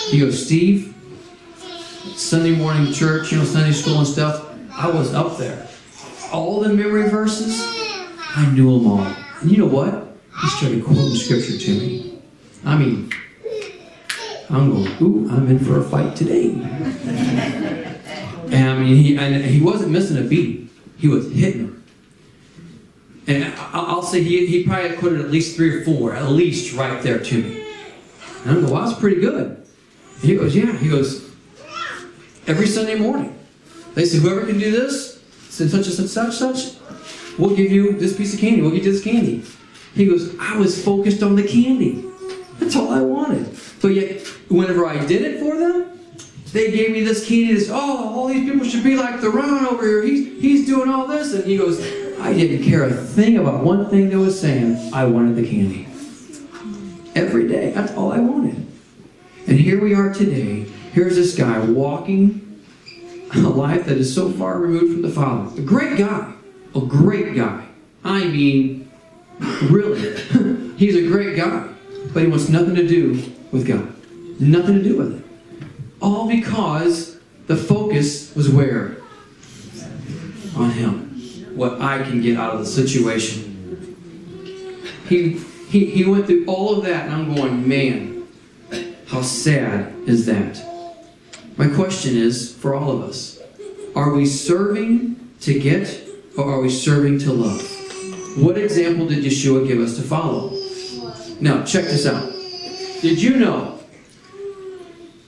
[0.09, 0.93] He goes, Steve,
[2.15, 5.68] Sunday morning church, you know, Sunday school and stuff, I was up there.
[6.31, 7.59] All the memory verses,
[8.35, 9.15] I knew them all.
[9.41, 10.07] And you know what?
[10.41, 12.21] He started quoting scripture to me.
[12.65, 13.11] I mean,
[14.49, 16.51] I'm going, ooh, I'm in for a fight today.
[18.51, 20.69] And I mean, he, and he wasn't missing a beat.
[20.97, 21.85] He was hitting them.
[23.27, 27.01] And I'll say he, he probably quoted at least three or four, at least right
[27.03, 27.63] there to me.
[28.41, 29.45] And I'm going, wow, that's pretty good.
[29.47, 30.75] And he goes, yeah.
[30.77, 31.29] He goes,
[32.47, 33.35] every Sunday morning.
[33.93, 35.18] They say, whoever can do this, said
[35.67, 36.75] such and such, such, such,
[37.37, 38.61] we'll give you this piece of candy.
[38.61, 39.43] We'll give you this candy.
[39.95, 42.05] He goes, I was focused on the candy.
[42.59, 43.57] That's all I wanted.
[43.81, 45.99] But yet, whenever I did it for them,
[46.51, 47.53] they gave me this candy.
[47.53, 50.03] This, oh, all these people should be like the Ron over here.
[50.03, 51.33] He's, he's doing all this.
[51.33, 51.79] And he goes,
[52.19, 54.93] I didn't care a thing about one thing they was saying.
[54.93, 55.85] I wanted the candy.
[57.15, 57.71] Every day.
[57.71, 58.67] That's all I wanted.
[59.47, 60.65] And here we are today.
[60.91, 62.48] Here's this guy walking
[63.33, 65.61] a life that is so far removed from the Father.
[65.61, 66.33] A great guy.
[66.75, 67.65] A great guy.
[68.03, 68.91] I mean,
[69.39, 70.15] really.
[70.77, 71.67] He's a great guy.
[72.13, 73.93] But he wants nothing to do with God.
[74.39, 75.25] Nothing to do with it.
[76.01, 78.97] All because the focus was where?
[80.55, 81.55] On him.
[81.55, 83.49] What I can get out of the situation.
[85.07, 85.33] He,
[85.69, 88.27] he, he went through all of that, and I'm going, man,
[89.07, 90.68] how sad is that?
[91.59, 93.37] My question is for all of us
[93.93, 97.61] are we serving to get or are we serving to love?
[98.37, 100.57] What example did Yeshua give us to follow?
[101.41, 102.31] Now, check this out.
[103.01, 103.77] Did you know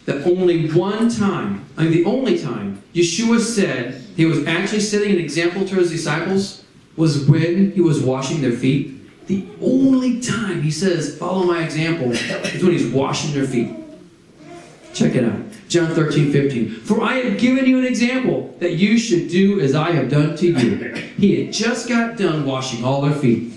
[0.06, 5.12] that only one time, I mean, the only time Yeshua said he was actually setting
[5.12, 6.64] an example to his disciples
[6.96, 9.28] was when he was washing their feet?
[9.28, 13.81] The only time he says, Follow my example, is when he's washing their feet.
[14.94, 15.40] Check it out.
[15.70, 16.70] John 13, 15.
[16.82, 20.36] For I have given you an example that you should do as I have done
[20.38, 20.94] to you.
[21.18, 23.54] He had just got done washing all their feet.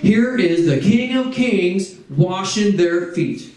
[0.00, 3.52] Here is the King of Kings washing their feet.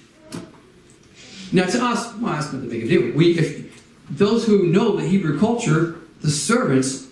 [1.51, 3.15] Now, to us, well, that's not the big deal.
[3.15, 7.07] We, if those who know the Hebrew culture, the servants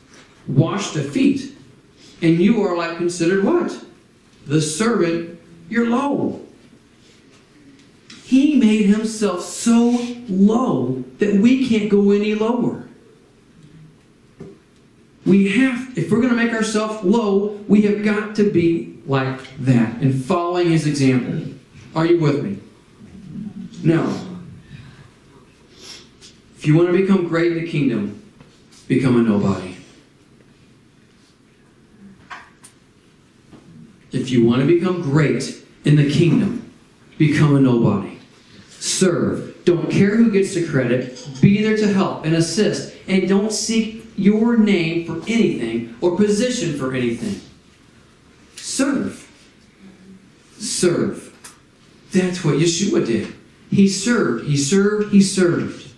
[0.48, 1.56] wash the feet,
[2.24, 3.86] and you are like considered what?
[4.48, 5.40] The servant.
[5.70, 6.42] You're low.
[8.32, 12.88] He made himself so low that we can't go any lower.
[15.26, 19.42] We have, if we're going to make ourselves low, we have got to be like
[19.58, 21.54] that and following his example.
[21.94, 22.60] Are you with me?
[23.84, 24.08] Now,
[26.56, 28.24] if you want to become great in the kingdom,
[28.88, 29.76] become a nobody.
[34.14, 36.72] If you want to become great in the kingdom,
[37.18, 38.11] become a nobody.
[38.82, 39.64] Serve.
[39.64, 41.30] Don't care who gets the credit.
[41.40, 42.96] Be there to help and assist.
[43.08, 47.48] And don't seek your name for anything or position for anything.
[48.56, 49.30] Serve.
[50.58, 51.28] Serve.
[52.12, 53.36] That's what Yeshua did.
[53.70, 54.48] He served.
[54.48, 55.14] He served.
[55.14, 55.94] He served.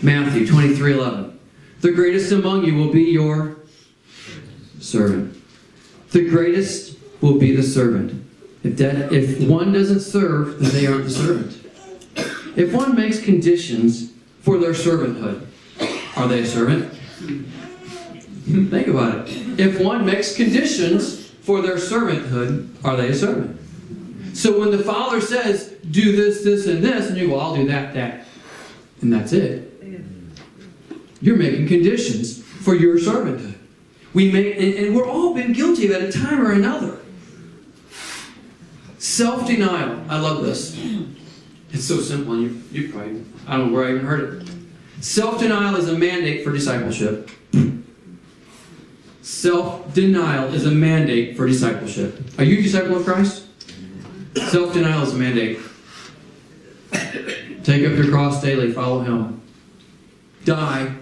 [0.00, 1.40] Matthew 23 11.
[1.80, 3.56] The greatest among you will be your
[4.78, 5.42] servant.
[6.12, 8.23] The greatest will be the servant.
[8.64, 11.60] If, that, if one doesn't serve, then they aren't the servant.
[12.56, 15.46] If one makes conditions for their servanthood,
[16.16, 16.92] are they a servant?
[18.46, 19.60] Think about it.
[19.60, 23.60] If one makes conditions for their servanthood, are they a servant?
[24.34, 27.66] So when the father says, do this, this, and this, and you go, I'll do
[27.68, 28.26] that, that,
[29.02, 29.70] and that's it,
[31.20, 33.54] you're making conditions for your servanthood.
[34.14, 36.98] We make, and, and we're all been guilty of at a time or another.
[39.04, 40.00] Self denial.
[40.08, 40.74] I love this.
[41.72, 44.48] It's so simple, and you, you probably, I don't know where I even heard it.
[45.00, 47.30] Self denial is a mandate for discipleship.
[49.20, 52.18] Self denial is a mandate for discipleship.
[52.38, 53.44] Are you a disciple of Christ?
[54.48, 55.58] Self denial is a mandate.
[57.62, 59.42] Take up your cross daily, follow Him.
[60.46, 60.94] Die.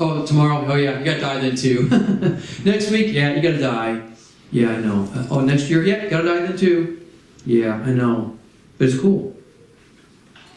[0.00, 0.66] Oh, tomorrow?
[0.66, 1.88] Oh, yeah, you gotta die then too.
[2.64, 3.12] Next week?
[3.12, 4.02] Yeah, you gotta die.
[4.50, 5.08] Yeah, I know.
[5.30, 5.82] Oh, next year?
[5.84, 7.01] Yeah, gotta die then too.
[7.44, 8.38] Yeah, I know.
[8.78, 9.36] But it's cool.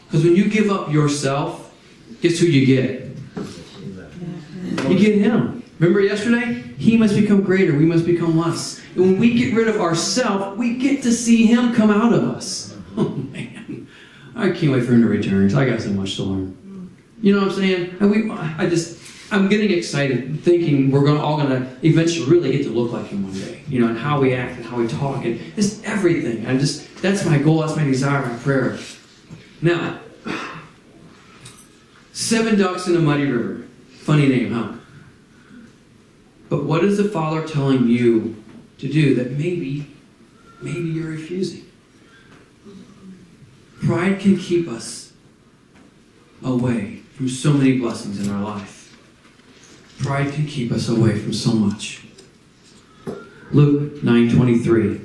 [0.06, 1.74] Because when you give up yourself,
[2.20, 3.06] guess who you get?
[4.88, 5.62] You get Him.
[5.78, 6.62] Remember yesterday?
[6.78, 8.80] He must become greater, we must become less.
[8.94, 12.24] And when we get rid of ourself, we get to see Him come out of
[12.24, 12.72] us.
[12.98, 13.86] Oh, man.
[14.34, 15.54] I can't wait for Him to return.
[15.54, 16.56] I got so much to learn.
[17.20, 17.96] You know what I'm saying?
[18.00, 18.95] And we, I just,
[19.30, 23.06] I'm getting excited thinking we're going all going to eventually really get to look like
[23.06, 23.62] Him one day.
[23.68, 26.46] You know, and how we act and how we talk and just everything.
[26.46, 28.78] I'm just, that's my goal, that's my desire, my prayer.
[29.60, 30.00] Now,
[32.12, 33.66] seven ducks in a muddy river.
[33.90, 34.74] Funny name, huh?
[36.48, 38.42] But what is the Father telling you
[38.78, 39.92] to do that maybe,
[40.62, 41.64] maybe you're refusing?
[43.82, 45.12] Pride can keep us
[46.44, 48.75] away from so many blessings in our life.
[50.00, 52.04] Pride can keep us away from so much.
[53.52, 55.00] Luke 9:23.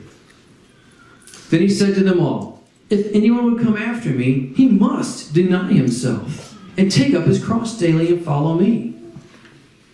[1.49, 5.71] Then he said to them all, If anyone would come after me, he must deny
[5.71, 8.95] himself and take up his cross daily and follow me.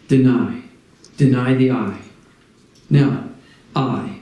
[0.08, 0.62] Deny.
[1.18, 1.98] Deny the I.
[2.90, 3.30] Now,
[3.76, 4.22] I.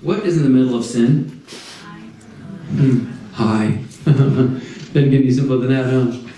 [0.00, 1.42] What is in the middle of sin?
[3.36, 3.78] I.
[4.04, 6.30] Doesn't get any simpler than that, huh?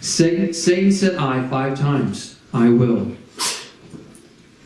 [0.00, 2.38] Satan, Satan said I five times.
[2.52, 3.14] I will.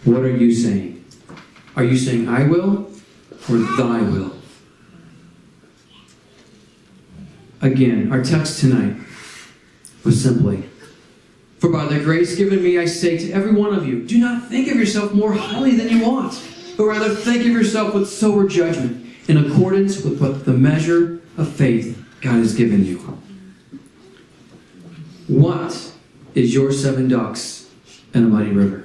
[0.04, 1.04] What are you saying?
[1.76, 2.90] Are you saying I will
[3.50, 4.32] or thy will?
[7.62, 8.96] Again, our text tonight
[10.04, 10.64] was simply
[11.58, 14.48] For by the grace given me, I say to every one of you, do not
[14.48, 16.38] think of yourself more highly than you ought,
[16.76, 21.48] but rather think of yourself with sober judgment, in accordance with what the measure of
[21.48, 22.98] faith God has given you.
[25.26, 25.92] What
[26.34, 27.70] is your seven ducks
[28.12, 28.83] in a mighty river?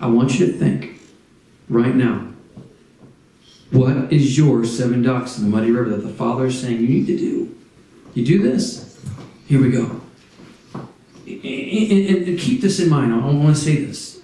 [0.00, 1.00] I want you to think
[1.68, 2.28] right now.
[3.70, 6.88] What is your seven ducks in the muddy river that the Father is saying you
[6.88, 7.54] need to do?
[8.14, 8.98] You do this.
[9.46, 10.00] Here we go.
[11.26, 13.12] And, and, and keep this in mind.
[13.12, 14.20] I don't want to say this.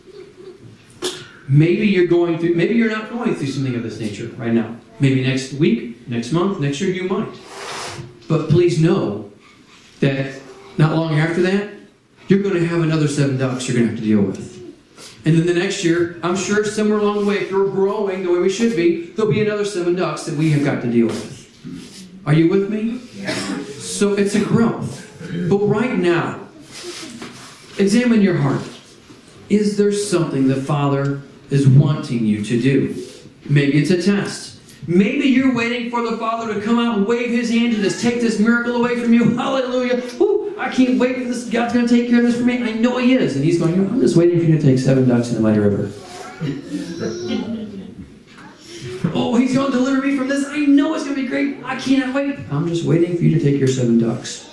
[1.46, 4.76] Maybe you're going through, maybe you're not going through something of this nature right now.
[4.98, 7.28] Maybe next week, next month, next year you might.
[8.28, 9.30] But please know
[10.00, 10.40] that
[10.78, 11.70] not long after that,
[12.28, 14.53] you're going to have another seven ducks you're going to have to deal with.
[15.26, 18.32] And then the next year, I'm sure somewhere along the way, if we're growing the
[18.32, 21.06] way we should be, there'll be another seven ducks that we have got to deal
[21.06, 22.20] with.
[22.26, 22.98] Are you with me?
[23.78, 25.00] So it's a growth.
[25.48, 26.40] But right now,
[27.78, 28.62] examine your heart.
[29.48, 33.06] Is there something the Father is wanting you to do?
[33.48, 34.58] Maybe it's a test.
[34.86, 38.02] Maybe you're waiting for the Father to come out and wave his hand and just
[38.02, 39.30] take this miracle away from you.
[39.36, 40.02] Hallelujah.
[40.18, 41.48] Woo, I can't wait for this.
[41.48, 42.62] God's going to take care of this for me.
[42.62, 43.36] I know he is.
[43.36, 45.58] And he's going, I'm just waiting for you to take seven ducks in the mighty
[45.58, 45.90] river.
[49.14, 50.46] oh, he's going to deliver me from this.
[50.46, 51.64] I know it's going to be great.
[51.64, 52.38] I cannot wait.
[52.50, 54.50] I'm just waiting for you to take your seven ducks.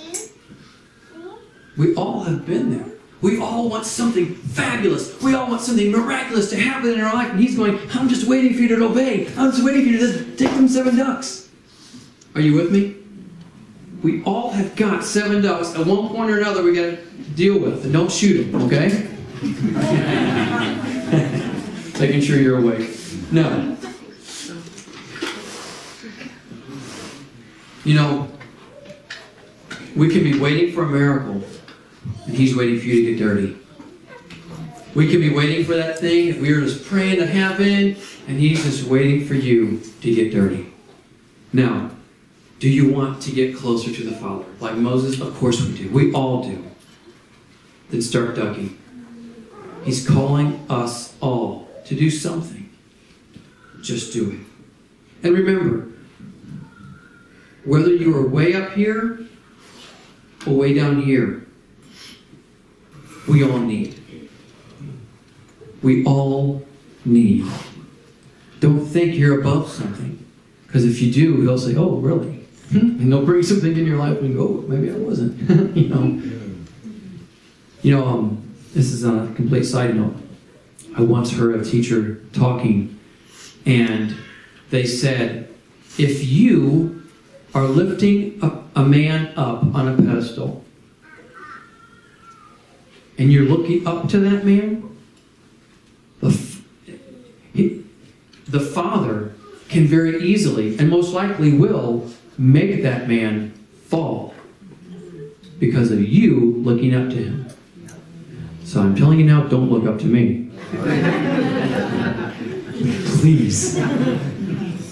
[1.76, 2.92] We all have been there.
[3.22, 5.22] We all want something fabulous.
[5.22, 7.30] We all want something miraculous to happen in our life.
[7.30, 9.28] And he's going, I'm just waiting for you to obey.
[9.36, 11.48] I'm just waiting for you to just take them seven ducks.
[12.34, 12.96] Are you with me?
[14.02, 15.74] We all have got seven ducks.
[15.74, 16.96] At one point or another, we got to
[17.34, 17.84] deal with.
[17.84, 19.08] And don't shoot them, okay?
[22.00, 22.90] Making sure you're awake.
[23.30, 23.76] No.
[27.84, 28.28] You know,
[29.94, 31.42] we can be waiting for a miracle
[32.26, 33.58] and He's waiting for you to get dirty.
[34.94, 37.96] We can be waiting for that thing if we are just praying to happen,
[38.28, 40.72] and He's just waiting for you to get dirty.
[41.52, 41.90] Now,
[42.62, 44.44] do you want to get closer to the Father?
[44.60, 45.20] Like Moses?
[45.20, 45.90] Of course we do.
[45.90, 46.64] We all do.
[47.90, 48.78] Then start ducking.
[49.82, 52.70] He's calling us all to do something.
[53.80, 55.26] Just do it.
[55.26, 55.88] And remember,
[57.64, 59.26] whether you are way up here
[60.46, 61.44] or way down here,
[63.28, 64.00] we all need.
[65.82, 66.64] We all
[67.04, 67.44] need.
[68.60, 70.24] Don't think you're above something.
[70.68, 72.41] Because if you do, he'll say, Oh, really?
[72.72, 75.76] And they'll bring something in your life and go, oh, maybe I wasn't.
[75.76, 76.22] you know.
[77.82, 80.16] You know, um, this is a complete side note.
[80.96, 82.98] I once heard a teacher talking,
[83.66, 84.14] and
[84.70, 85.52] they said,
[85.98, 87.02] if you
[87.54, 90.64] are lifting a, a man up on a pedestal,
[93.18, 94.96] and you're looking up to that man,
[96.20, 96.30] the,
[97.52, 97.84] he,
[98.48, 99.34] the Father
[99.68, 102.10] can very easily and most likely will
[102.42, 103.52] make that man
[103.86, 104.34] fall
[105.60, 107.46] because of you looking up to him.
[108.64, 110.50] So I'm telling you now, don't look up to me.
[113.20, 113.78] please.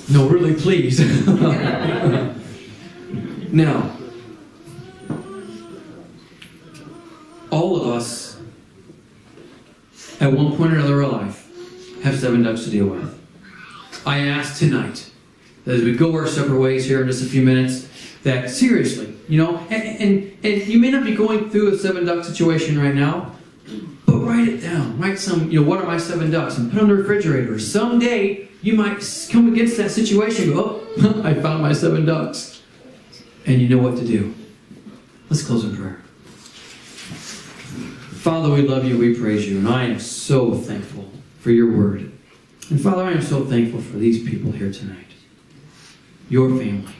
[0.08, 1.00] No, really, please.
[3.52, 3.96] now,
[7.50, 8.38] all of us,
[10.20, 11.48] at one point or another in our life,
[12.04, 13.18] have seven ducks to deal with.
[14.06, 15.09] I ask tonight
[15.66, 17.88] as we go our separate ways here in just a few minutes,
[18.22, 22.04] that seriously, you know, and, and, and you may not be going through a seven
[22.04, 23.32] duck situation right now,
[24.06, 24.98] but write it down.
[24.98, 27.58] Write some, you know, what are my seven ducks and put on the refrigerator.
[27.58, 32.62] Someday you might come against that situation go, oh, I found my seven ducks.
[33.46, 34.34] And you know what to do.
[35.30, 36.02] Let's close in prayer.
[38.20, 42.12] Father, we love you, we praise you, and I am so thankful for your word.
[42.68, 45.06] And Father, I am so thankful for these people here tonight,
[46.30, 46.94] your family,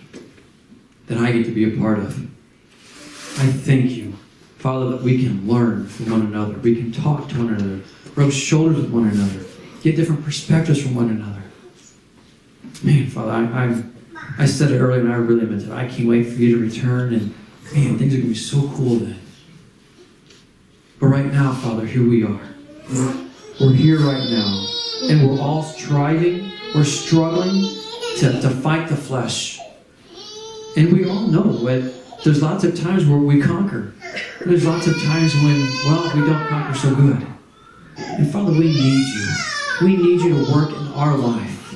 [1.06, 2.18] that I get to be a part of.
[3.40, 4.12] I thank you,
[4.58, 6.54] Father, that we can learn from one another.
[6.54, 7.80] We can talk to one another,
[8.16, 9.40] rub shoulders with one another,
[9.82, 11.42] get different perspectives from one another.
[12.82, 13.96] Man, Father, I, I'm,
[14.36, 15.70] I said it earlier and I really meant it.
[15.70, 17.34] I can't wait for you to return, and
[17.72, 19.20] man, things are going to be so cool then.
[20.98, 22.40] But right now, Father, here we are.
[23.60, 24.66] We're here right now,
[25.04, 27.76] and we're all striving, we're struggling
[28.18, 29.58] to, to fight the flesh.
[30.76, 33.94] And we all know that there's lots of times where we conquer.
[34.44, 37.26] There's lots of times when, well, we don't conquer so good.
[37.96, 39.28] And Father, we need you.
[39.82, 41.74] We need you to work in our life.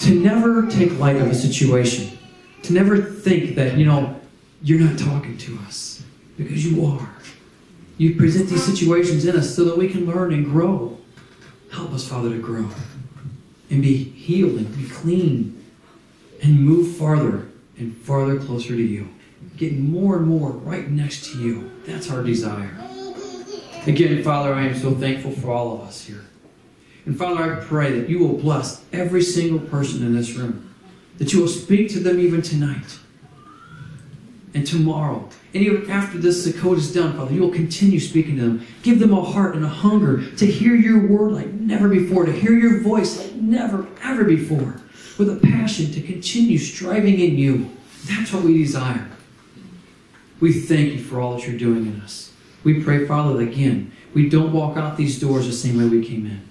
[0.00, 2.18] To never take light of a situation.
[2.62, 4.18] To never think that, you know,
[4.62, 6.02] you're not talking to us.
[6.36, 7.08] Because you are.
[7.98, 10.98] You present these situations in us so that we can learn and grow.
[11.70, 12.66] Help us, Father, to grow
[13.70, 15.64] and be healed and be clean
[16.42, 17.48] and move farther
[17.78, 19.08] and farther closer to you.
[19.56, 21.70] Getting more and more right next to you.
[21.86, 22.76] That's our desire.
[23.86, 26.24] Again, Father, I am so thankful for all of us here.
[27.06, 30.74] And Father, I pray that you will bless every single person in this room,
[31.18, 32.98] that you will speak to them even tonight
[34.52, 35.28] and tomorrow.
[35.52, 38.66] And even after this Sukkot is done, Father, you will continue speaking to them.
[38.82, 42.32] Give them a heart and a hunger to hear your word like never before, to
[42.32, 44.80] hear your voice like never, ever before,
[45.18, 47.70] with a passion to continue striving in you.
[48.04, 49.08] That's what we desire.
[50.38, 52.32] We thank you for all that you're doing in us.
[52.62, 56.06] We pray, Father, that again, we don't walk out these doors the same way we
[56.06, 56.48] came in.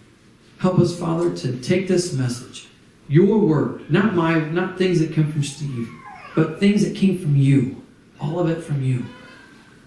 [0.57, 2.67] Help us, Father, to take this message,
[3.07, 5.89] your word, not my, not things that come from Steve,
[6.35, 7.81] but things that came from you
[8.19, 9.05] all of it from you.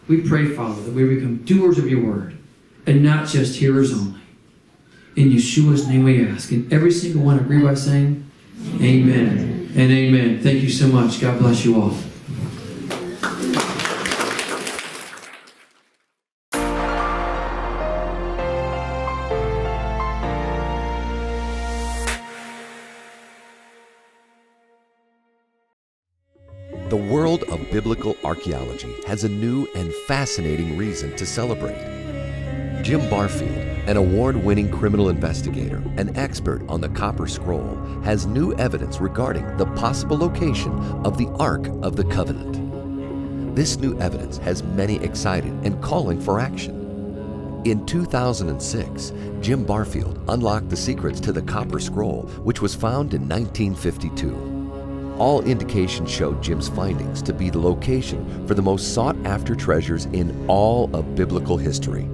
[0.09, 2.37] We pray, Father, that we become doers of your word
[2.87, 4.20] and not just hearers only.
[5.14, 6.51] In Yeshua's name we ask.
[6.51, 8.28] And every single one agree by saying,
[8.80, 10.41] Amen and amen.
[10.41, 11.20] Thank you so much.
[11.20, 11.95] God bless you all.
[28.43, 31.78] Archaeology has a new and fascinating reason to celebrate.
[32.82, 38.53] Jim Barfield, an award winning criminal investigator and expert on the Copper Scroll, has new
[38.55, 40.72] evidence regarding the possible location
[41.07, 43.55] of the Ark of the Covenant.
[43.55, 47.62] This new evidence has many excited and calling for action.
[47.64, 53.28] In 2006, Jim Barfield unlocked the secrets to the Copper Scroll, which was found in
[53.28, 54.52] 1952.
[55.19, 60.07] All indications showed Jim's findings to be the location for the most sought after treasures
[60.07, 62.05] in all of biblical history.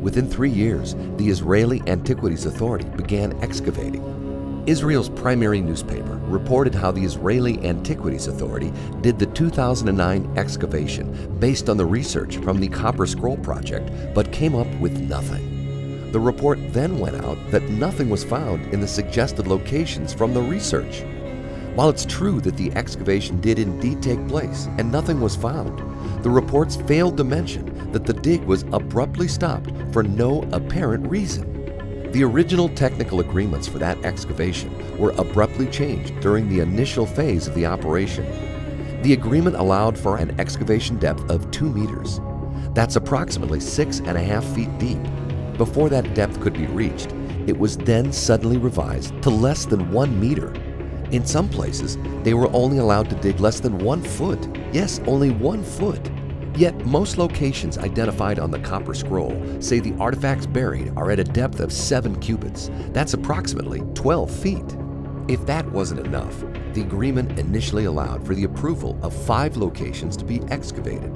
[0.00, 4.64] Within three years, the Israeli Antiquities Authority began excavating.
[4.66, 11.76] Israel's primary newspaper reported how the Israeli Antiquities Authority did the 2009 excavation based on
[11.76, 16.12] the research from the Copper Scroll Project, but came up with nothing.
[16.12, 20.42] The report then went out that nothing was found in the suggested locations from the
[20.42, 21.02] research.
[21.74, 25.80] While it's true that the excavation did indeed take place and nothing was found,
[26.22, 31.50] the reports failed to mention that the dig was abruptly stopped for no apparent reason.
[32.12, 37.56] The original technical agreements for that excavation were abruptly changed during the initial phase of
[37.56, 38.24] the operation.
[39.02, 42.20] The agreement allowed for an excavation depth of 2 meters.
[42.74, 45.02] That's approximately six and a half feet deep.
[45.58, 47.12] Before that depth could be reached,
[47.48, 50.52] it was then suddenly revised to less than 1 meter
[51.10, 54.48] in some places, they were only allowed to dig less than one foot.
[54.72, 56.10] Yes, only one foot.
[56.56, 61.24] Yet most locations identified on the Copper Scroll say the artifacts buried are at a
[61.24, 62.70] depth of 7 cubits.
[62.92, 64.76] That's approximately 12 feet.
[65.26, 66.44] If that wasn't enough,
[66.74, 71.12] the agreement initially allowed for the approval of five locations to be excavated.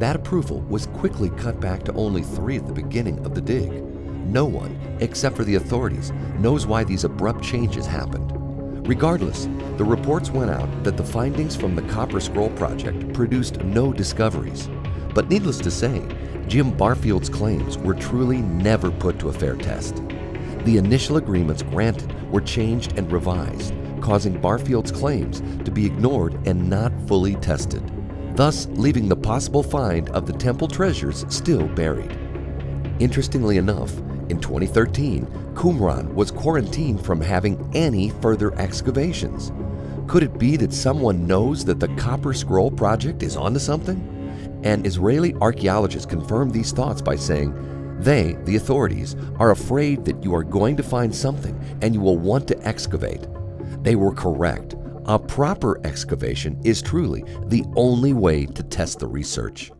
[0.00, 3.70] That approval was quickly cut back to only three at the beginning of the dig.
[4.26, 8.41] No one, except for the authorities, knows why these abrupt changes happened.
[8.84, 13.92] Regardless, the reports went out that the findings from the Copper Scroll Project produced no
[13.92, 14.68] discoveries.
[15.14, 16.02] But needless to say,
[16.48, 20.02] Jim Barfield's claims were truly never put to a fair test.
[20.64, 26.68] The initial agreements granted were changed and revised, causing Barfield's claims to be ignored and
[26.68, 27.88] not fully tested,
[28.36, 32.18] thus leaving the possible find of the temple treasures still buried.
[32.98, 33.96] Interestingly enough,
[34.28, 39.52] in 2013, Qumran was quarantined from having any further excavations.
[40.06, 44.60] Could it be that someone knows that the Copper Scroll Project is onto something?
[44.64, 47.54] And Israeli archaeologists confirmed these thoughts by saying,
[48.00, 52.18] they, the authorities, are afraid that you are going to find something and you will
[52.18, 53.26] want to excavate.
[53.82, 54.74] They were correct.
[55.06, 59.70] A proper excavation is truly the only way to test the research.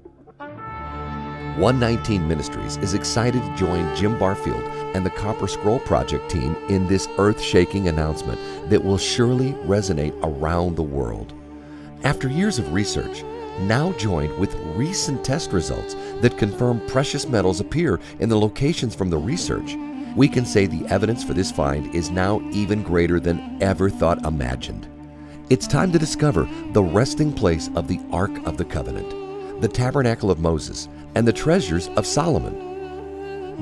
[1.58, 4.64] 119 Ministries is excited to join Jim Barfield
[4.94, 8.38] and the Copper Scroll Project team in this earth shaking announcement
[8.70, 11.32] that will surely resonate around the world.
[12.04, 13.22] After years of research,
[13.60, 19.10] now joined with recent test results that confirm precious metals appear in the locations from
[19.10, 19.76] the research,
[20.16, 24.24] we can say the evidence for this find is now even greater than ever thought
[24.26, 24.86] imagined.
[25.48, 30.30] It's time to discover the resting place of the Ark of the Covenant, the Tabernacle
[30.30, 32.71] of Moses, and the treasures of Solomon.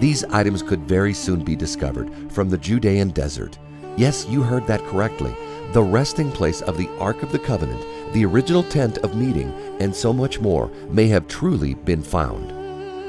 [0.01, 3.59] These items could very soon be discovered from the Judean desert.
[3.99, 5.37] Yes, you heard that correctly.
[5.73, 7.85] The resting place of the Ark of the Covenant,
[8.15, 12.51] the original tent of meeting, and so much more may have truly been found.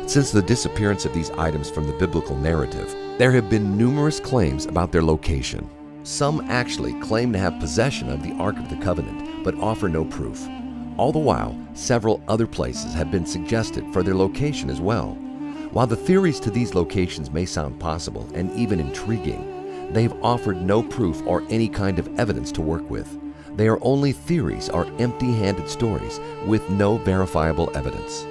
[0.09, 4.65] Since the disappearance of these items from the biblical narrative, there have been numerous claims
[4.65, 5.69] about their location.
[6.03, 10.03] Some actually claim to have possession of the Ark of the Covenant, but offer no
[10.03, 10.45] proof.
[10.97, 15.17] All the while, several other places have been suggested for their location as well.
[15.71, 20.83] While the theories to these locations may sound possible and even intriguing, they've offered no
[20.83, 23.17] proof or any kind of evidence to work with.
[23.55, 28.25] They are only theories or empty handed stories with no verifiable evidence.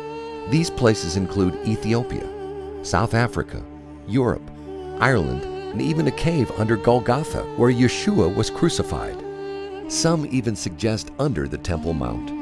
[0.51, 2.29] These places include Ethiopia,
[2.83, 3.63] South Africa,
[4.07, 4.51] Europe,
[4.99, 9.17] Ireland, and even a cave under Golgotha where Yeshua was crucified.
[9.91, 12.40] Some even suggest under the Temple Mount.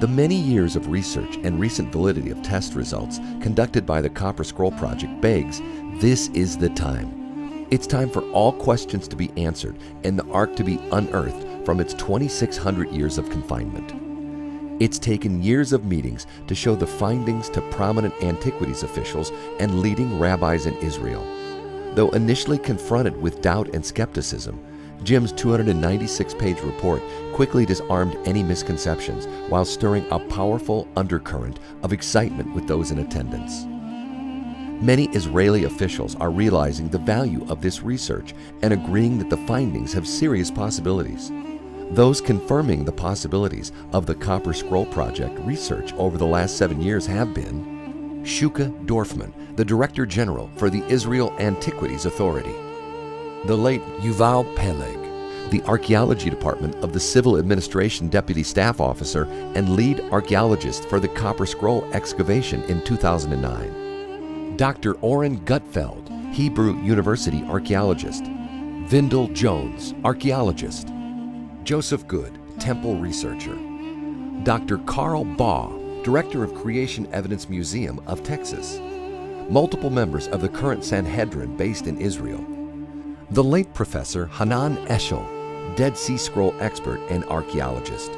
[0.00, 4.44] The many years of research and recent validity of test results conducted by the Copper
[4.44, 5.60] Scroll Project begs
[6.00, 7.66] this is the time.
[7.70, 11.80] It's time for all questions to be answered and the Ark to be unearthed from
[11.80, 13.92] its 2,600 years of confinement.
[14.80, 20.18] It's taken years of meetings to show the findings to prominent antiquities officials and leading
[20.18, 21.26] rabbis in Israel.
[21.94, 24.64] Though initially confronted with doubt and skepticism,
[25.02, 27.02] Jim's 296 page report
[27.40, 33.64] quickly disarmed any misconceptions while stirring a powerful undercurrent of excitement with those in attendance.
[34.84, 39.90] Many Israeli officials are realizing the value of this research and agreeing that the findings
[39.94, 41.32] have serious possibilities.
[41.92, 47.06] Those confirming the possibilities of the Copper Scroll Project research over the last seven years
[47.06, 52.54] have been Shuka Dorfman, the Director General for the Israel Antiquities Authority,
[53.46, 54.99] the late Yuval Peleg,
[55.50, 59.24] the Archaeology Department of the Civil Administration Deputy Staff Officer
[59.54, 64.94] and lead archaeologist for the Copper Scroll excavation in 2009, Dr.
[65.00, 70.88] Oren Gutfeld, Hebrew University archaeologist, Vendyl Jones, archaeologist,
[71.64, 73.58] Joseph Good, temple researcher,
[74.44, 74.78] Dr.
[74.78, 78.78] Carl Baugh, Director of Creation Evidence Museum of Texas,
[79.50, 82.44] multiple members of the current Sanhedrin based in Israel,
[83.30, 85.39] the late Professor Hanan Eshel,
[85.76, 88.10] Dead Sea Scroll expert and archaeologist.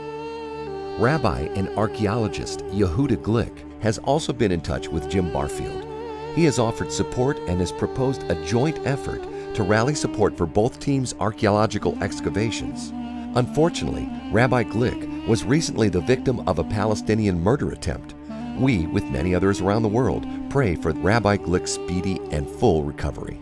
[0.98, 5.86] Rabbi and archaeologist Yehuda Glick has also been in touch with Jim Barfield.
[6.34, 9.22] He has offered support and has proposed a joint effort
[9.55, 12.90] to rally support for both teams' archaeological excavations.
[13.36, 18.14] Unfortunately, Rabbi Glick was recently the victim of a Palestinian murder attempt.
[18.57, 23.40] We, with many others around the world, pray for Rabbi Glick's speedy and full recovery.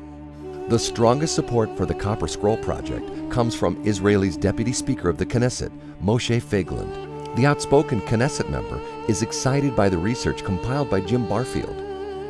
[0.70, 5.26] The strongest support for the Copper Scroll Project comes from Israel's Deputy Speaker of the
[5.26, 7.34] Knesset, Moshe Feiglin.
[7.34, 11.74] The outspoken Knesset member is excited by the research compiled by Jim Barfield.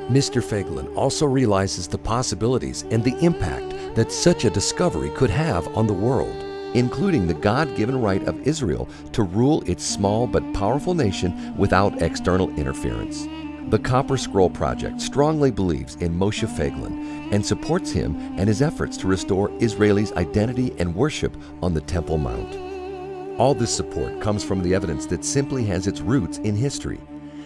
[0.09, 0.43] Mr.
[0.43, 5.87] Feiglin also realizes the possibilities and the impact that such a discovery could have on
[5.87, 10.95] the world including the God given right of Israel to rule its small but powerful
[10.95, 13.27] nation without external interference.
[13.69, 18.97] The Copper Scroll Project strongly believes in Moshe Feiglin and supports him and his efforts
[18.99, 23.39] to restore Israelis' identity and worship on the Temple Mount.
[23.39, 27.01] All this support comes from the evidence that simply has its roots in history.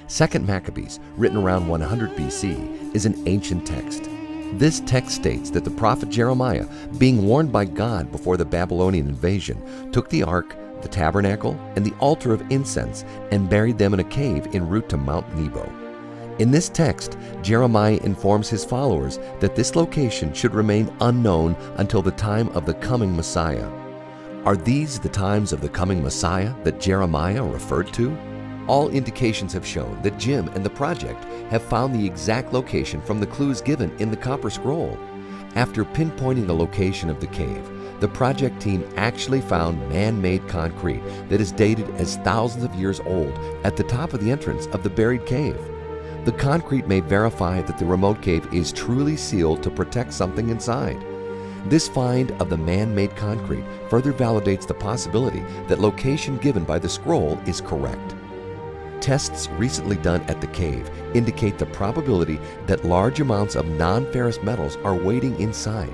[0.06, 4.08] Second Maccabees, written around 100 BC, is an ancient text
[4.58, 6.66] this text states that the prophet Jeremiah,
[6.98, 11.94] being warned by God before the Babylonian invasion, took the ark, the tabernacle, and the
[11.98, 15.83] altar of incense and buried them in a cave en route to Mount Nebo.
[16.40, 22.10] In this text, Jeremiah informs his followers that this location should remain unknown until the
[22.10, 23.70] time of the coming Messiah.
[24.44, 28.18] Are these the times of the coming Messiah that Jeremiah referred to?
[28.66, 33.20] All indications have shown that Jim and the project have found the exact location from
[33.20, 34.98] the clues given in the Copper Scroll.
[35.54, 37.70] After pinpointing the location of the cave,
[38.00, 42.98] the project team actually found man made concrete that is dated as thousands of years
[43.06, 43.32] old
[43.64, 45.56] at the top of the entrance of the buried cave.
[46.24, 51.04] The concrete may verify that the remote cave is truly sealed to protect something inside.
[51.66, 56.78] This find of the man made concrete further validates the possibility that location given by
[56.78, 58.14] the scroll is correct.
[59.00, 64.42] Tests recently done at the cave indicate the probability that large amounts of non ferrous
[64.42, 65.92] metals are waiting inside.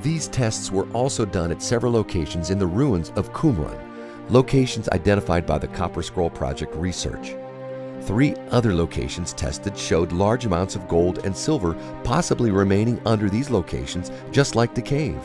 [0.00, 3.80] These tests were also done at several locations in the ruins of Qumran,
[4.30, 7.34] locations identified by the Copper Scroll Project research.
[8.02, 11.74] Three other locations tested showed large amounts of gold and silver
[12.04, 15.20] possibly remaining under these locations, just like the cave.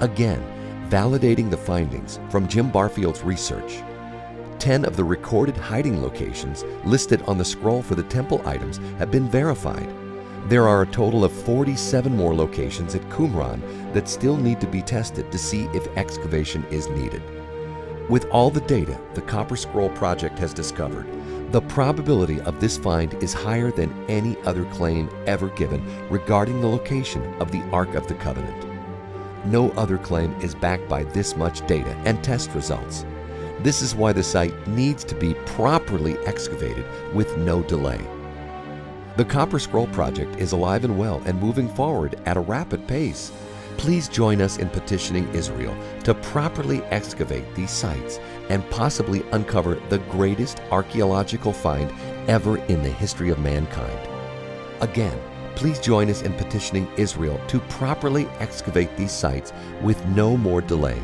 [0.00, 0.42] Again,
[0.90, 3.82] validating the findings from Jim Barfield's research.
[4.58, 9.10] 10 of the recorded hiding locations listed on the scroll for the temple items have
[9.10, 9.88] been verified.
[10.48, 14.82] There are a total of 47 more locations at Qumran that still need to be
[14.82, 17.22] tested to see if excavation is needed.
[18.08, 21.06] With all the data the Copper Scroll Project has discovered,
[21.52, 26.68] the probability of this find is higher than any other claim ever given regarding the
[26.68, 28.66] location of the Ark of the Covenant.
[29.46, 33.04] No other claim is backed by this much data and test results.
[33.60, 38.00] This is why the site needs to be properly excavated with no delay.
[39.16, 43.32] The Copper Scroll Project is alive and well and moving forward at a rapid pace.
[43.76, 48.20] Please join us in petitioning Israel to properly excavate these sites
[48.50, 51.90] and possibly uncover the greatest archaeological find
[52.28, 53.98] ever in the history of mankind.
[54.82, 55.18] Again,
[55.54, 61.00] please join us in petitioning Israel to properly excavate these sites with no more delay.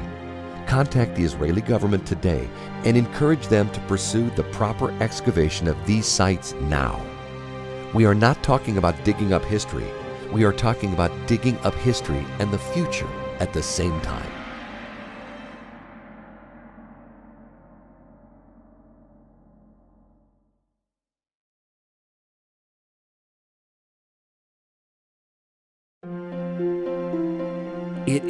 [0.66, 2.48] Contact the Israeli government today
[2.84, 7.00] and encourage them to pursue the proper excavation of these sites now.
[7.94, 9.86] We are not talking about digging up history,
[10.32, 14.35] we are talking about digging up history and the future at the same time.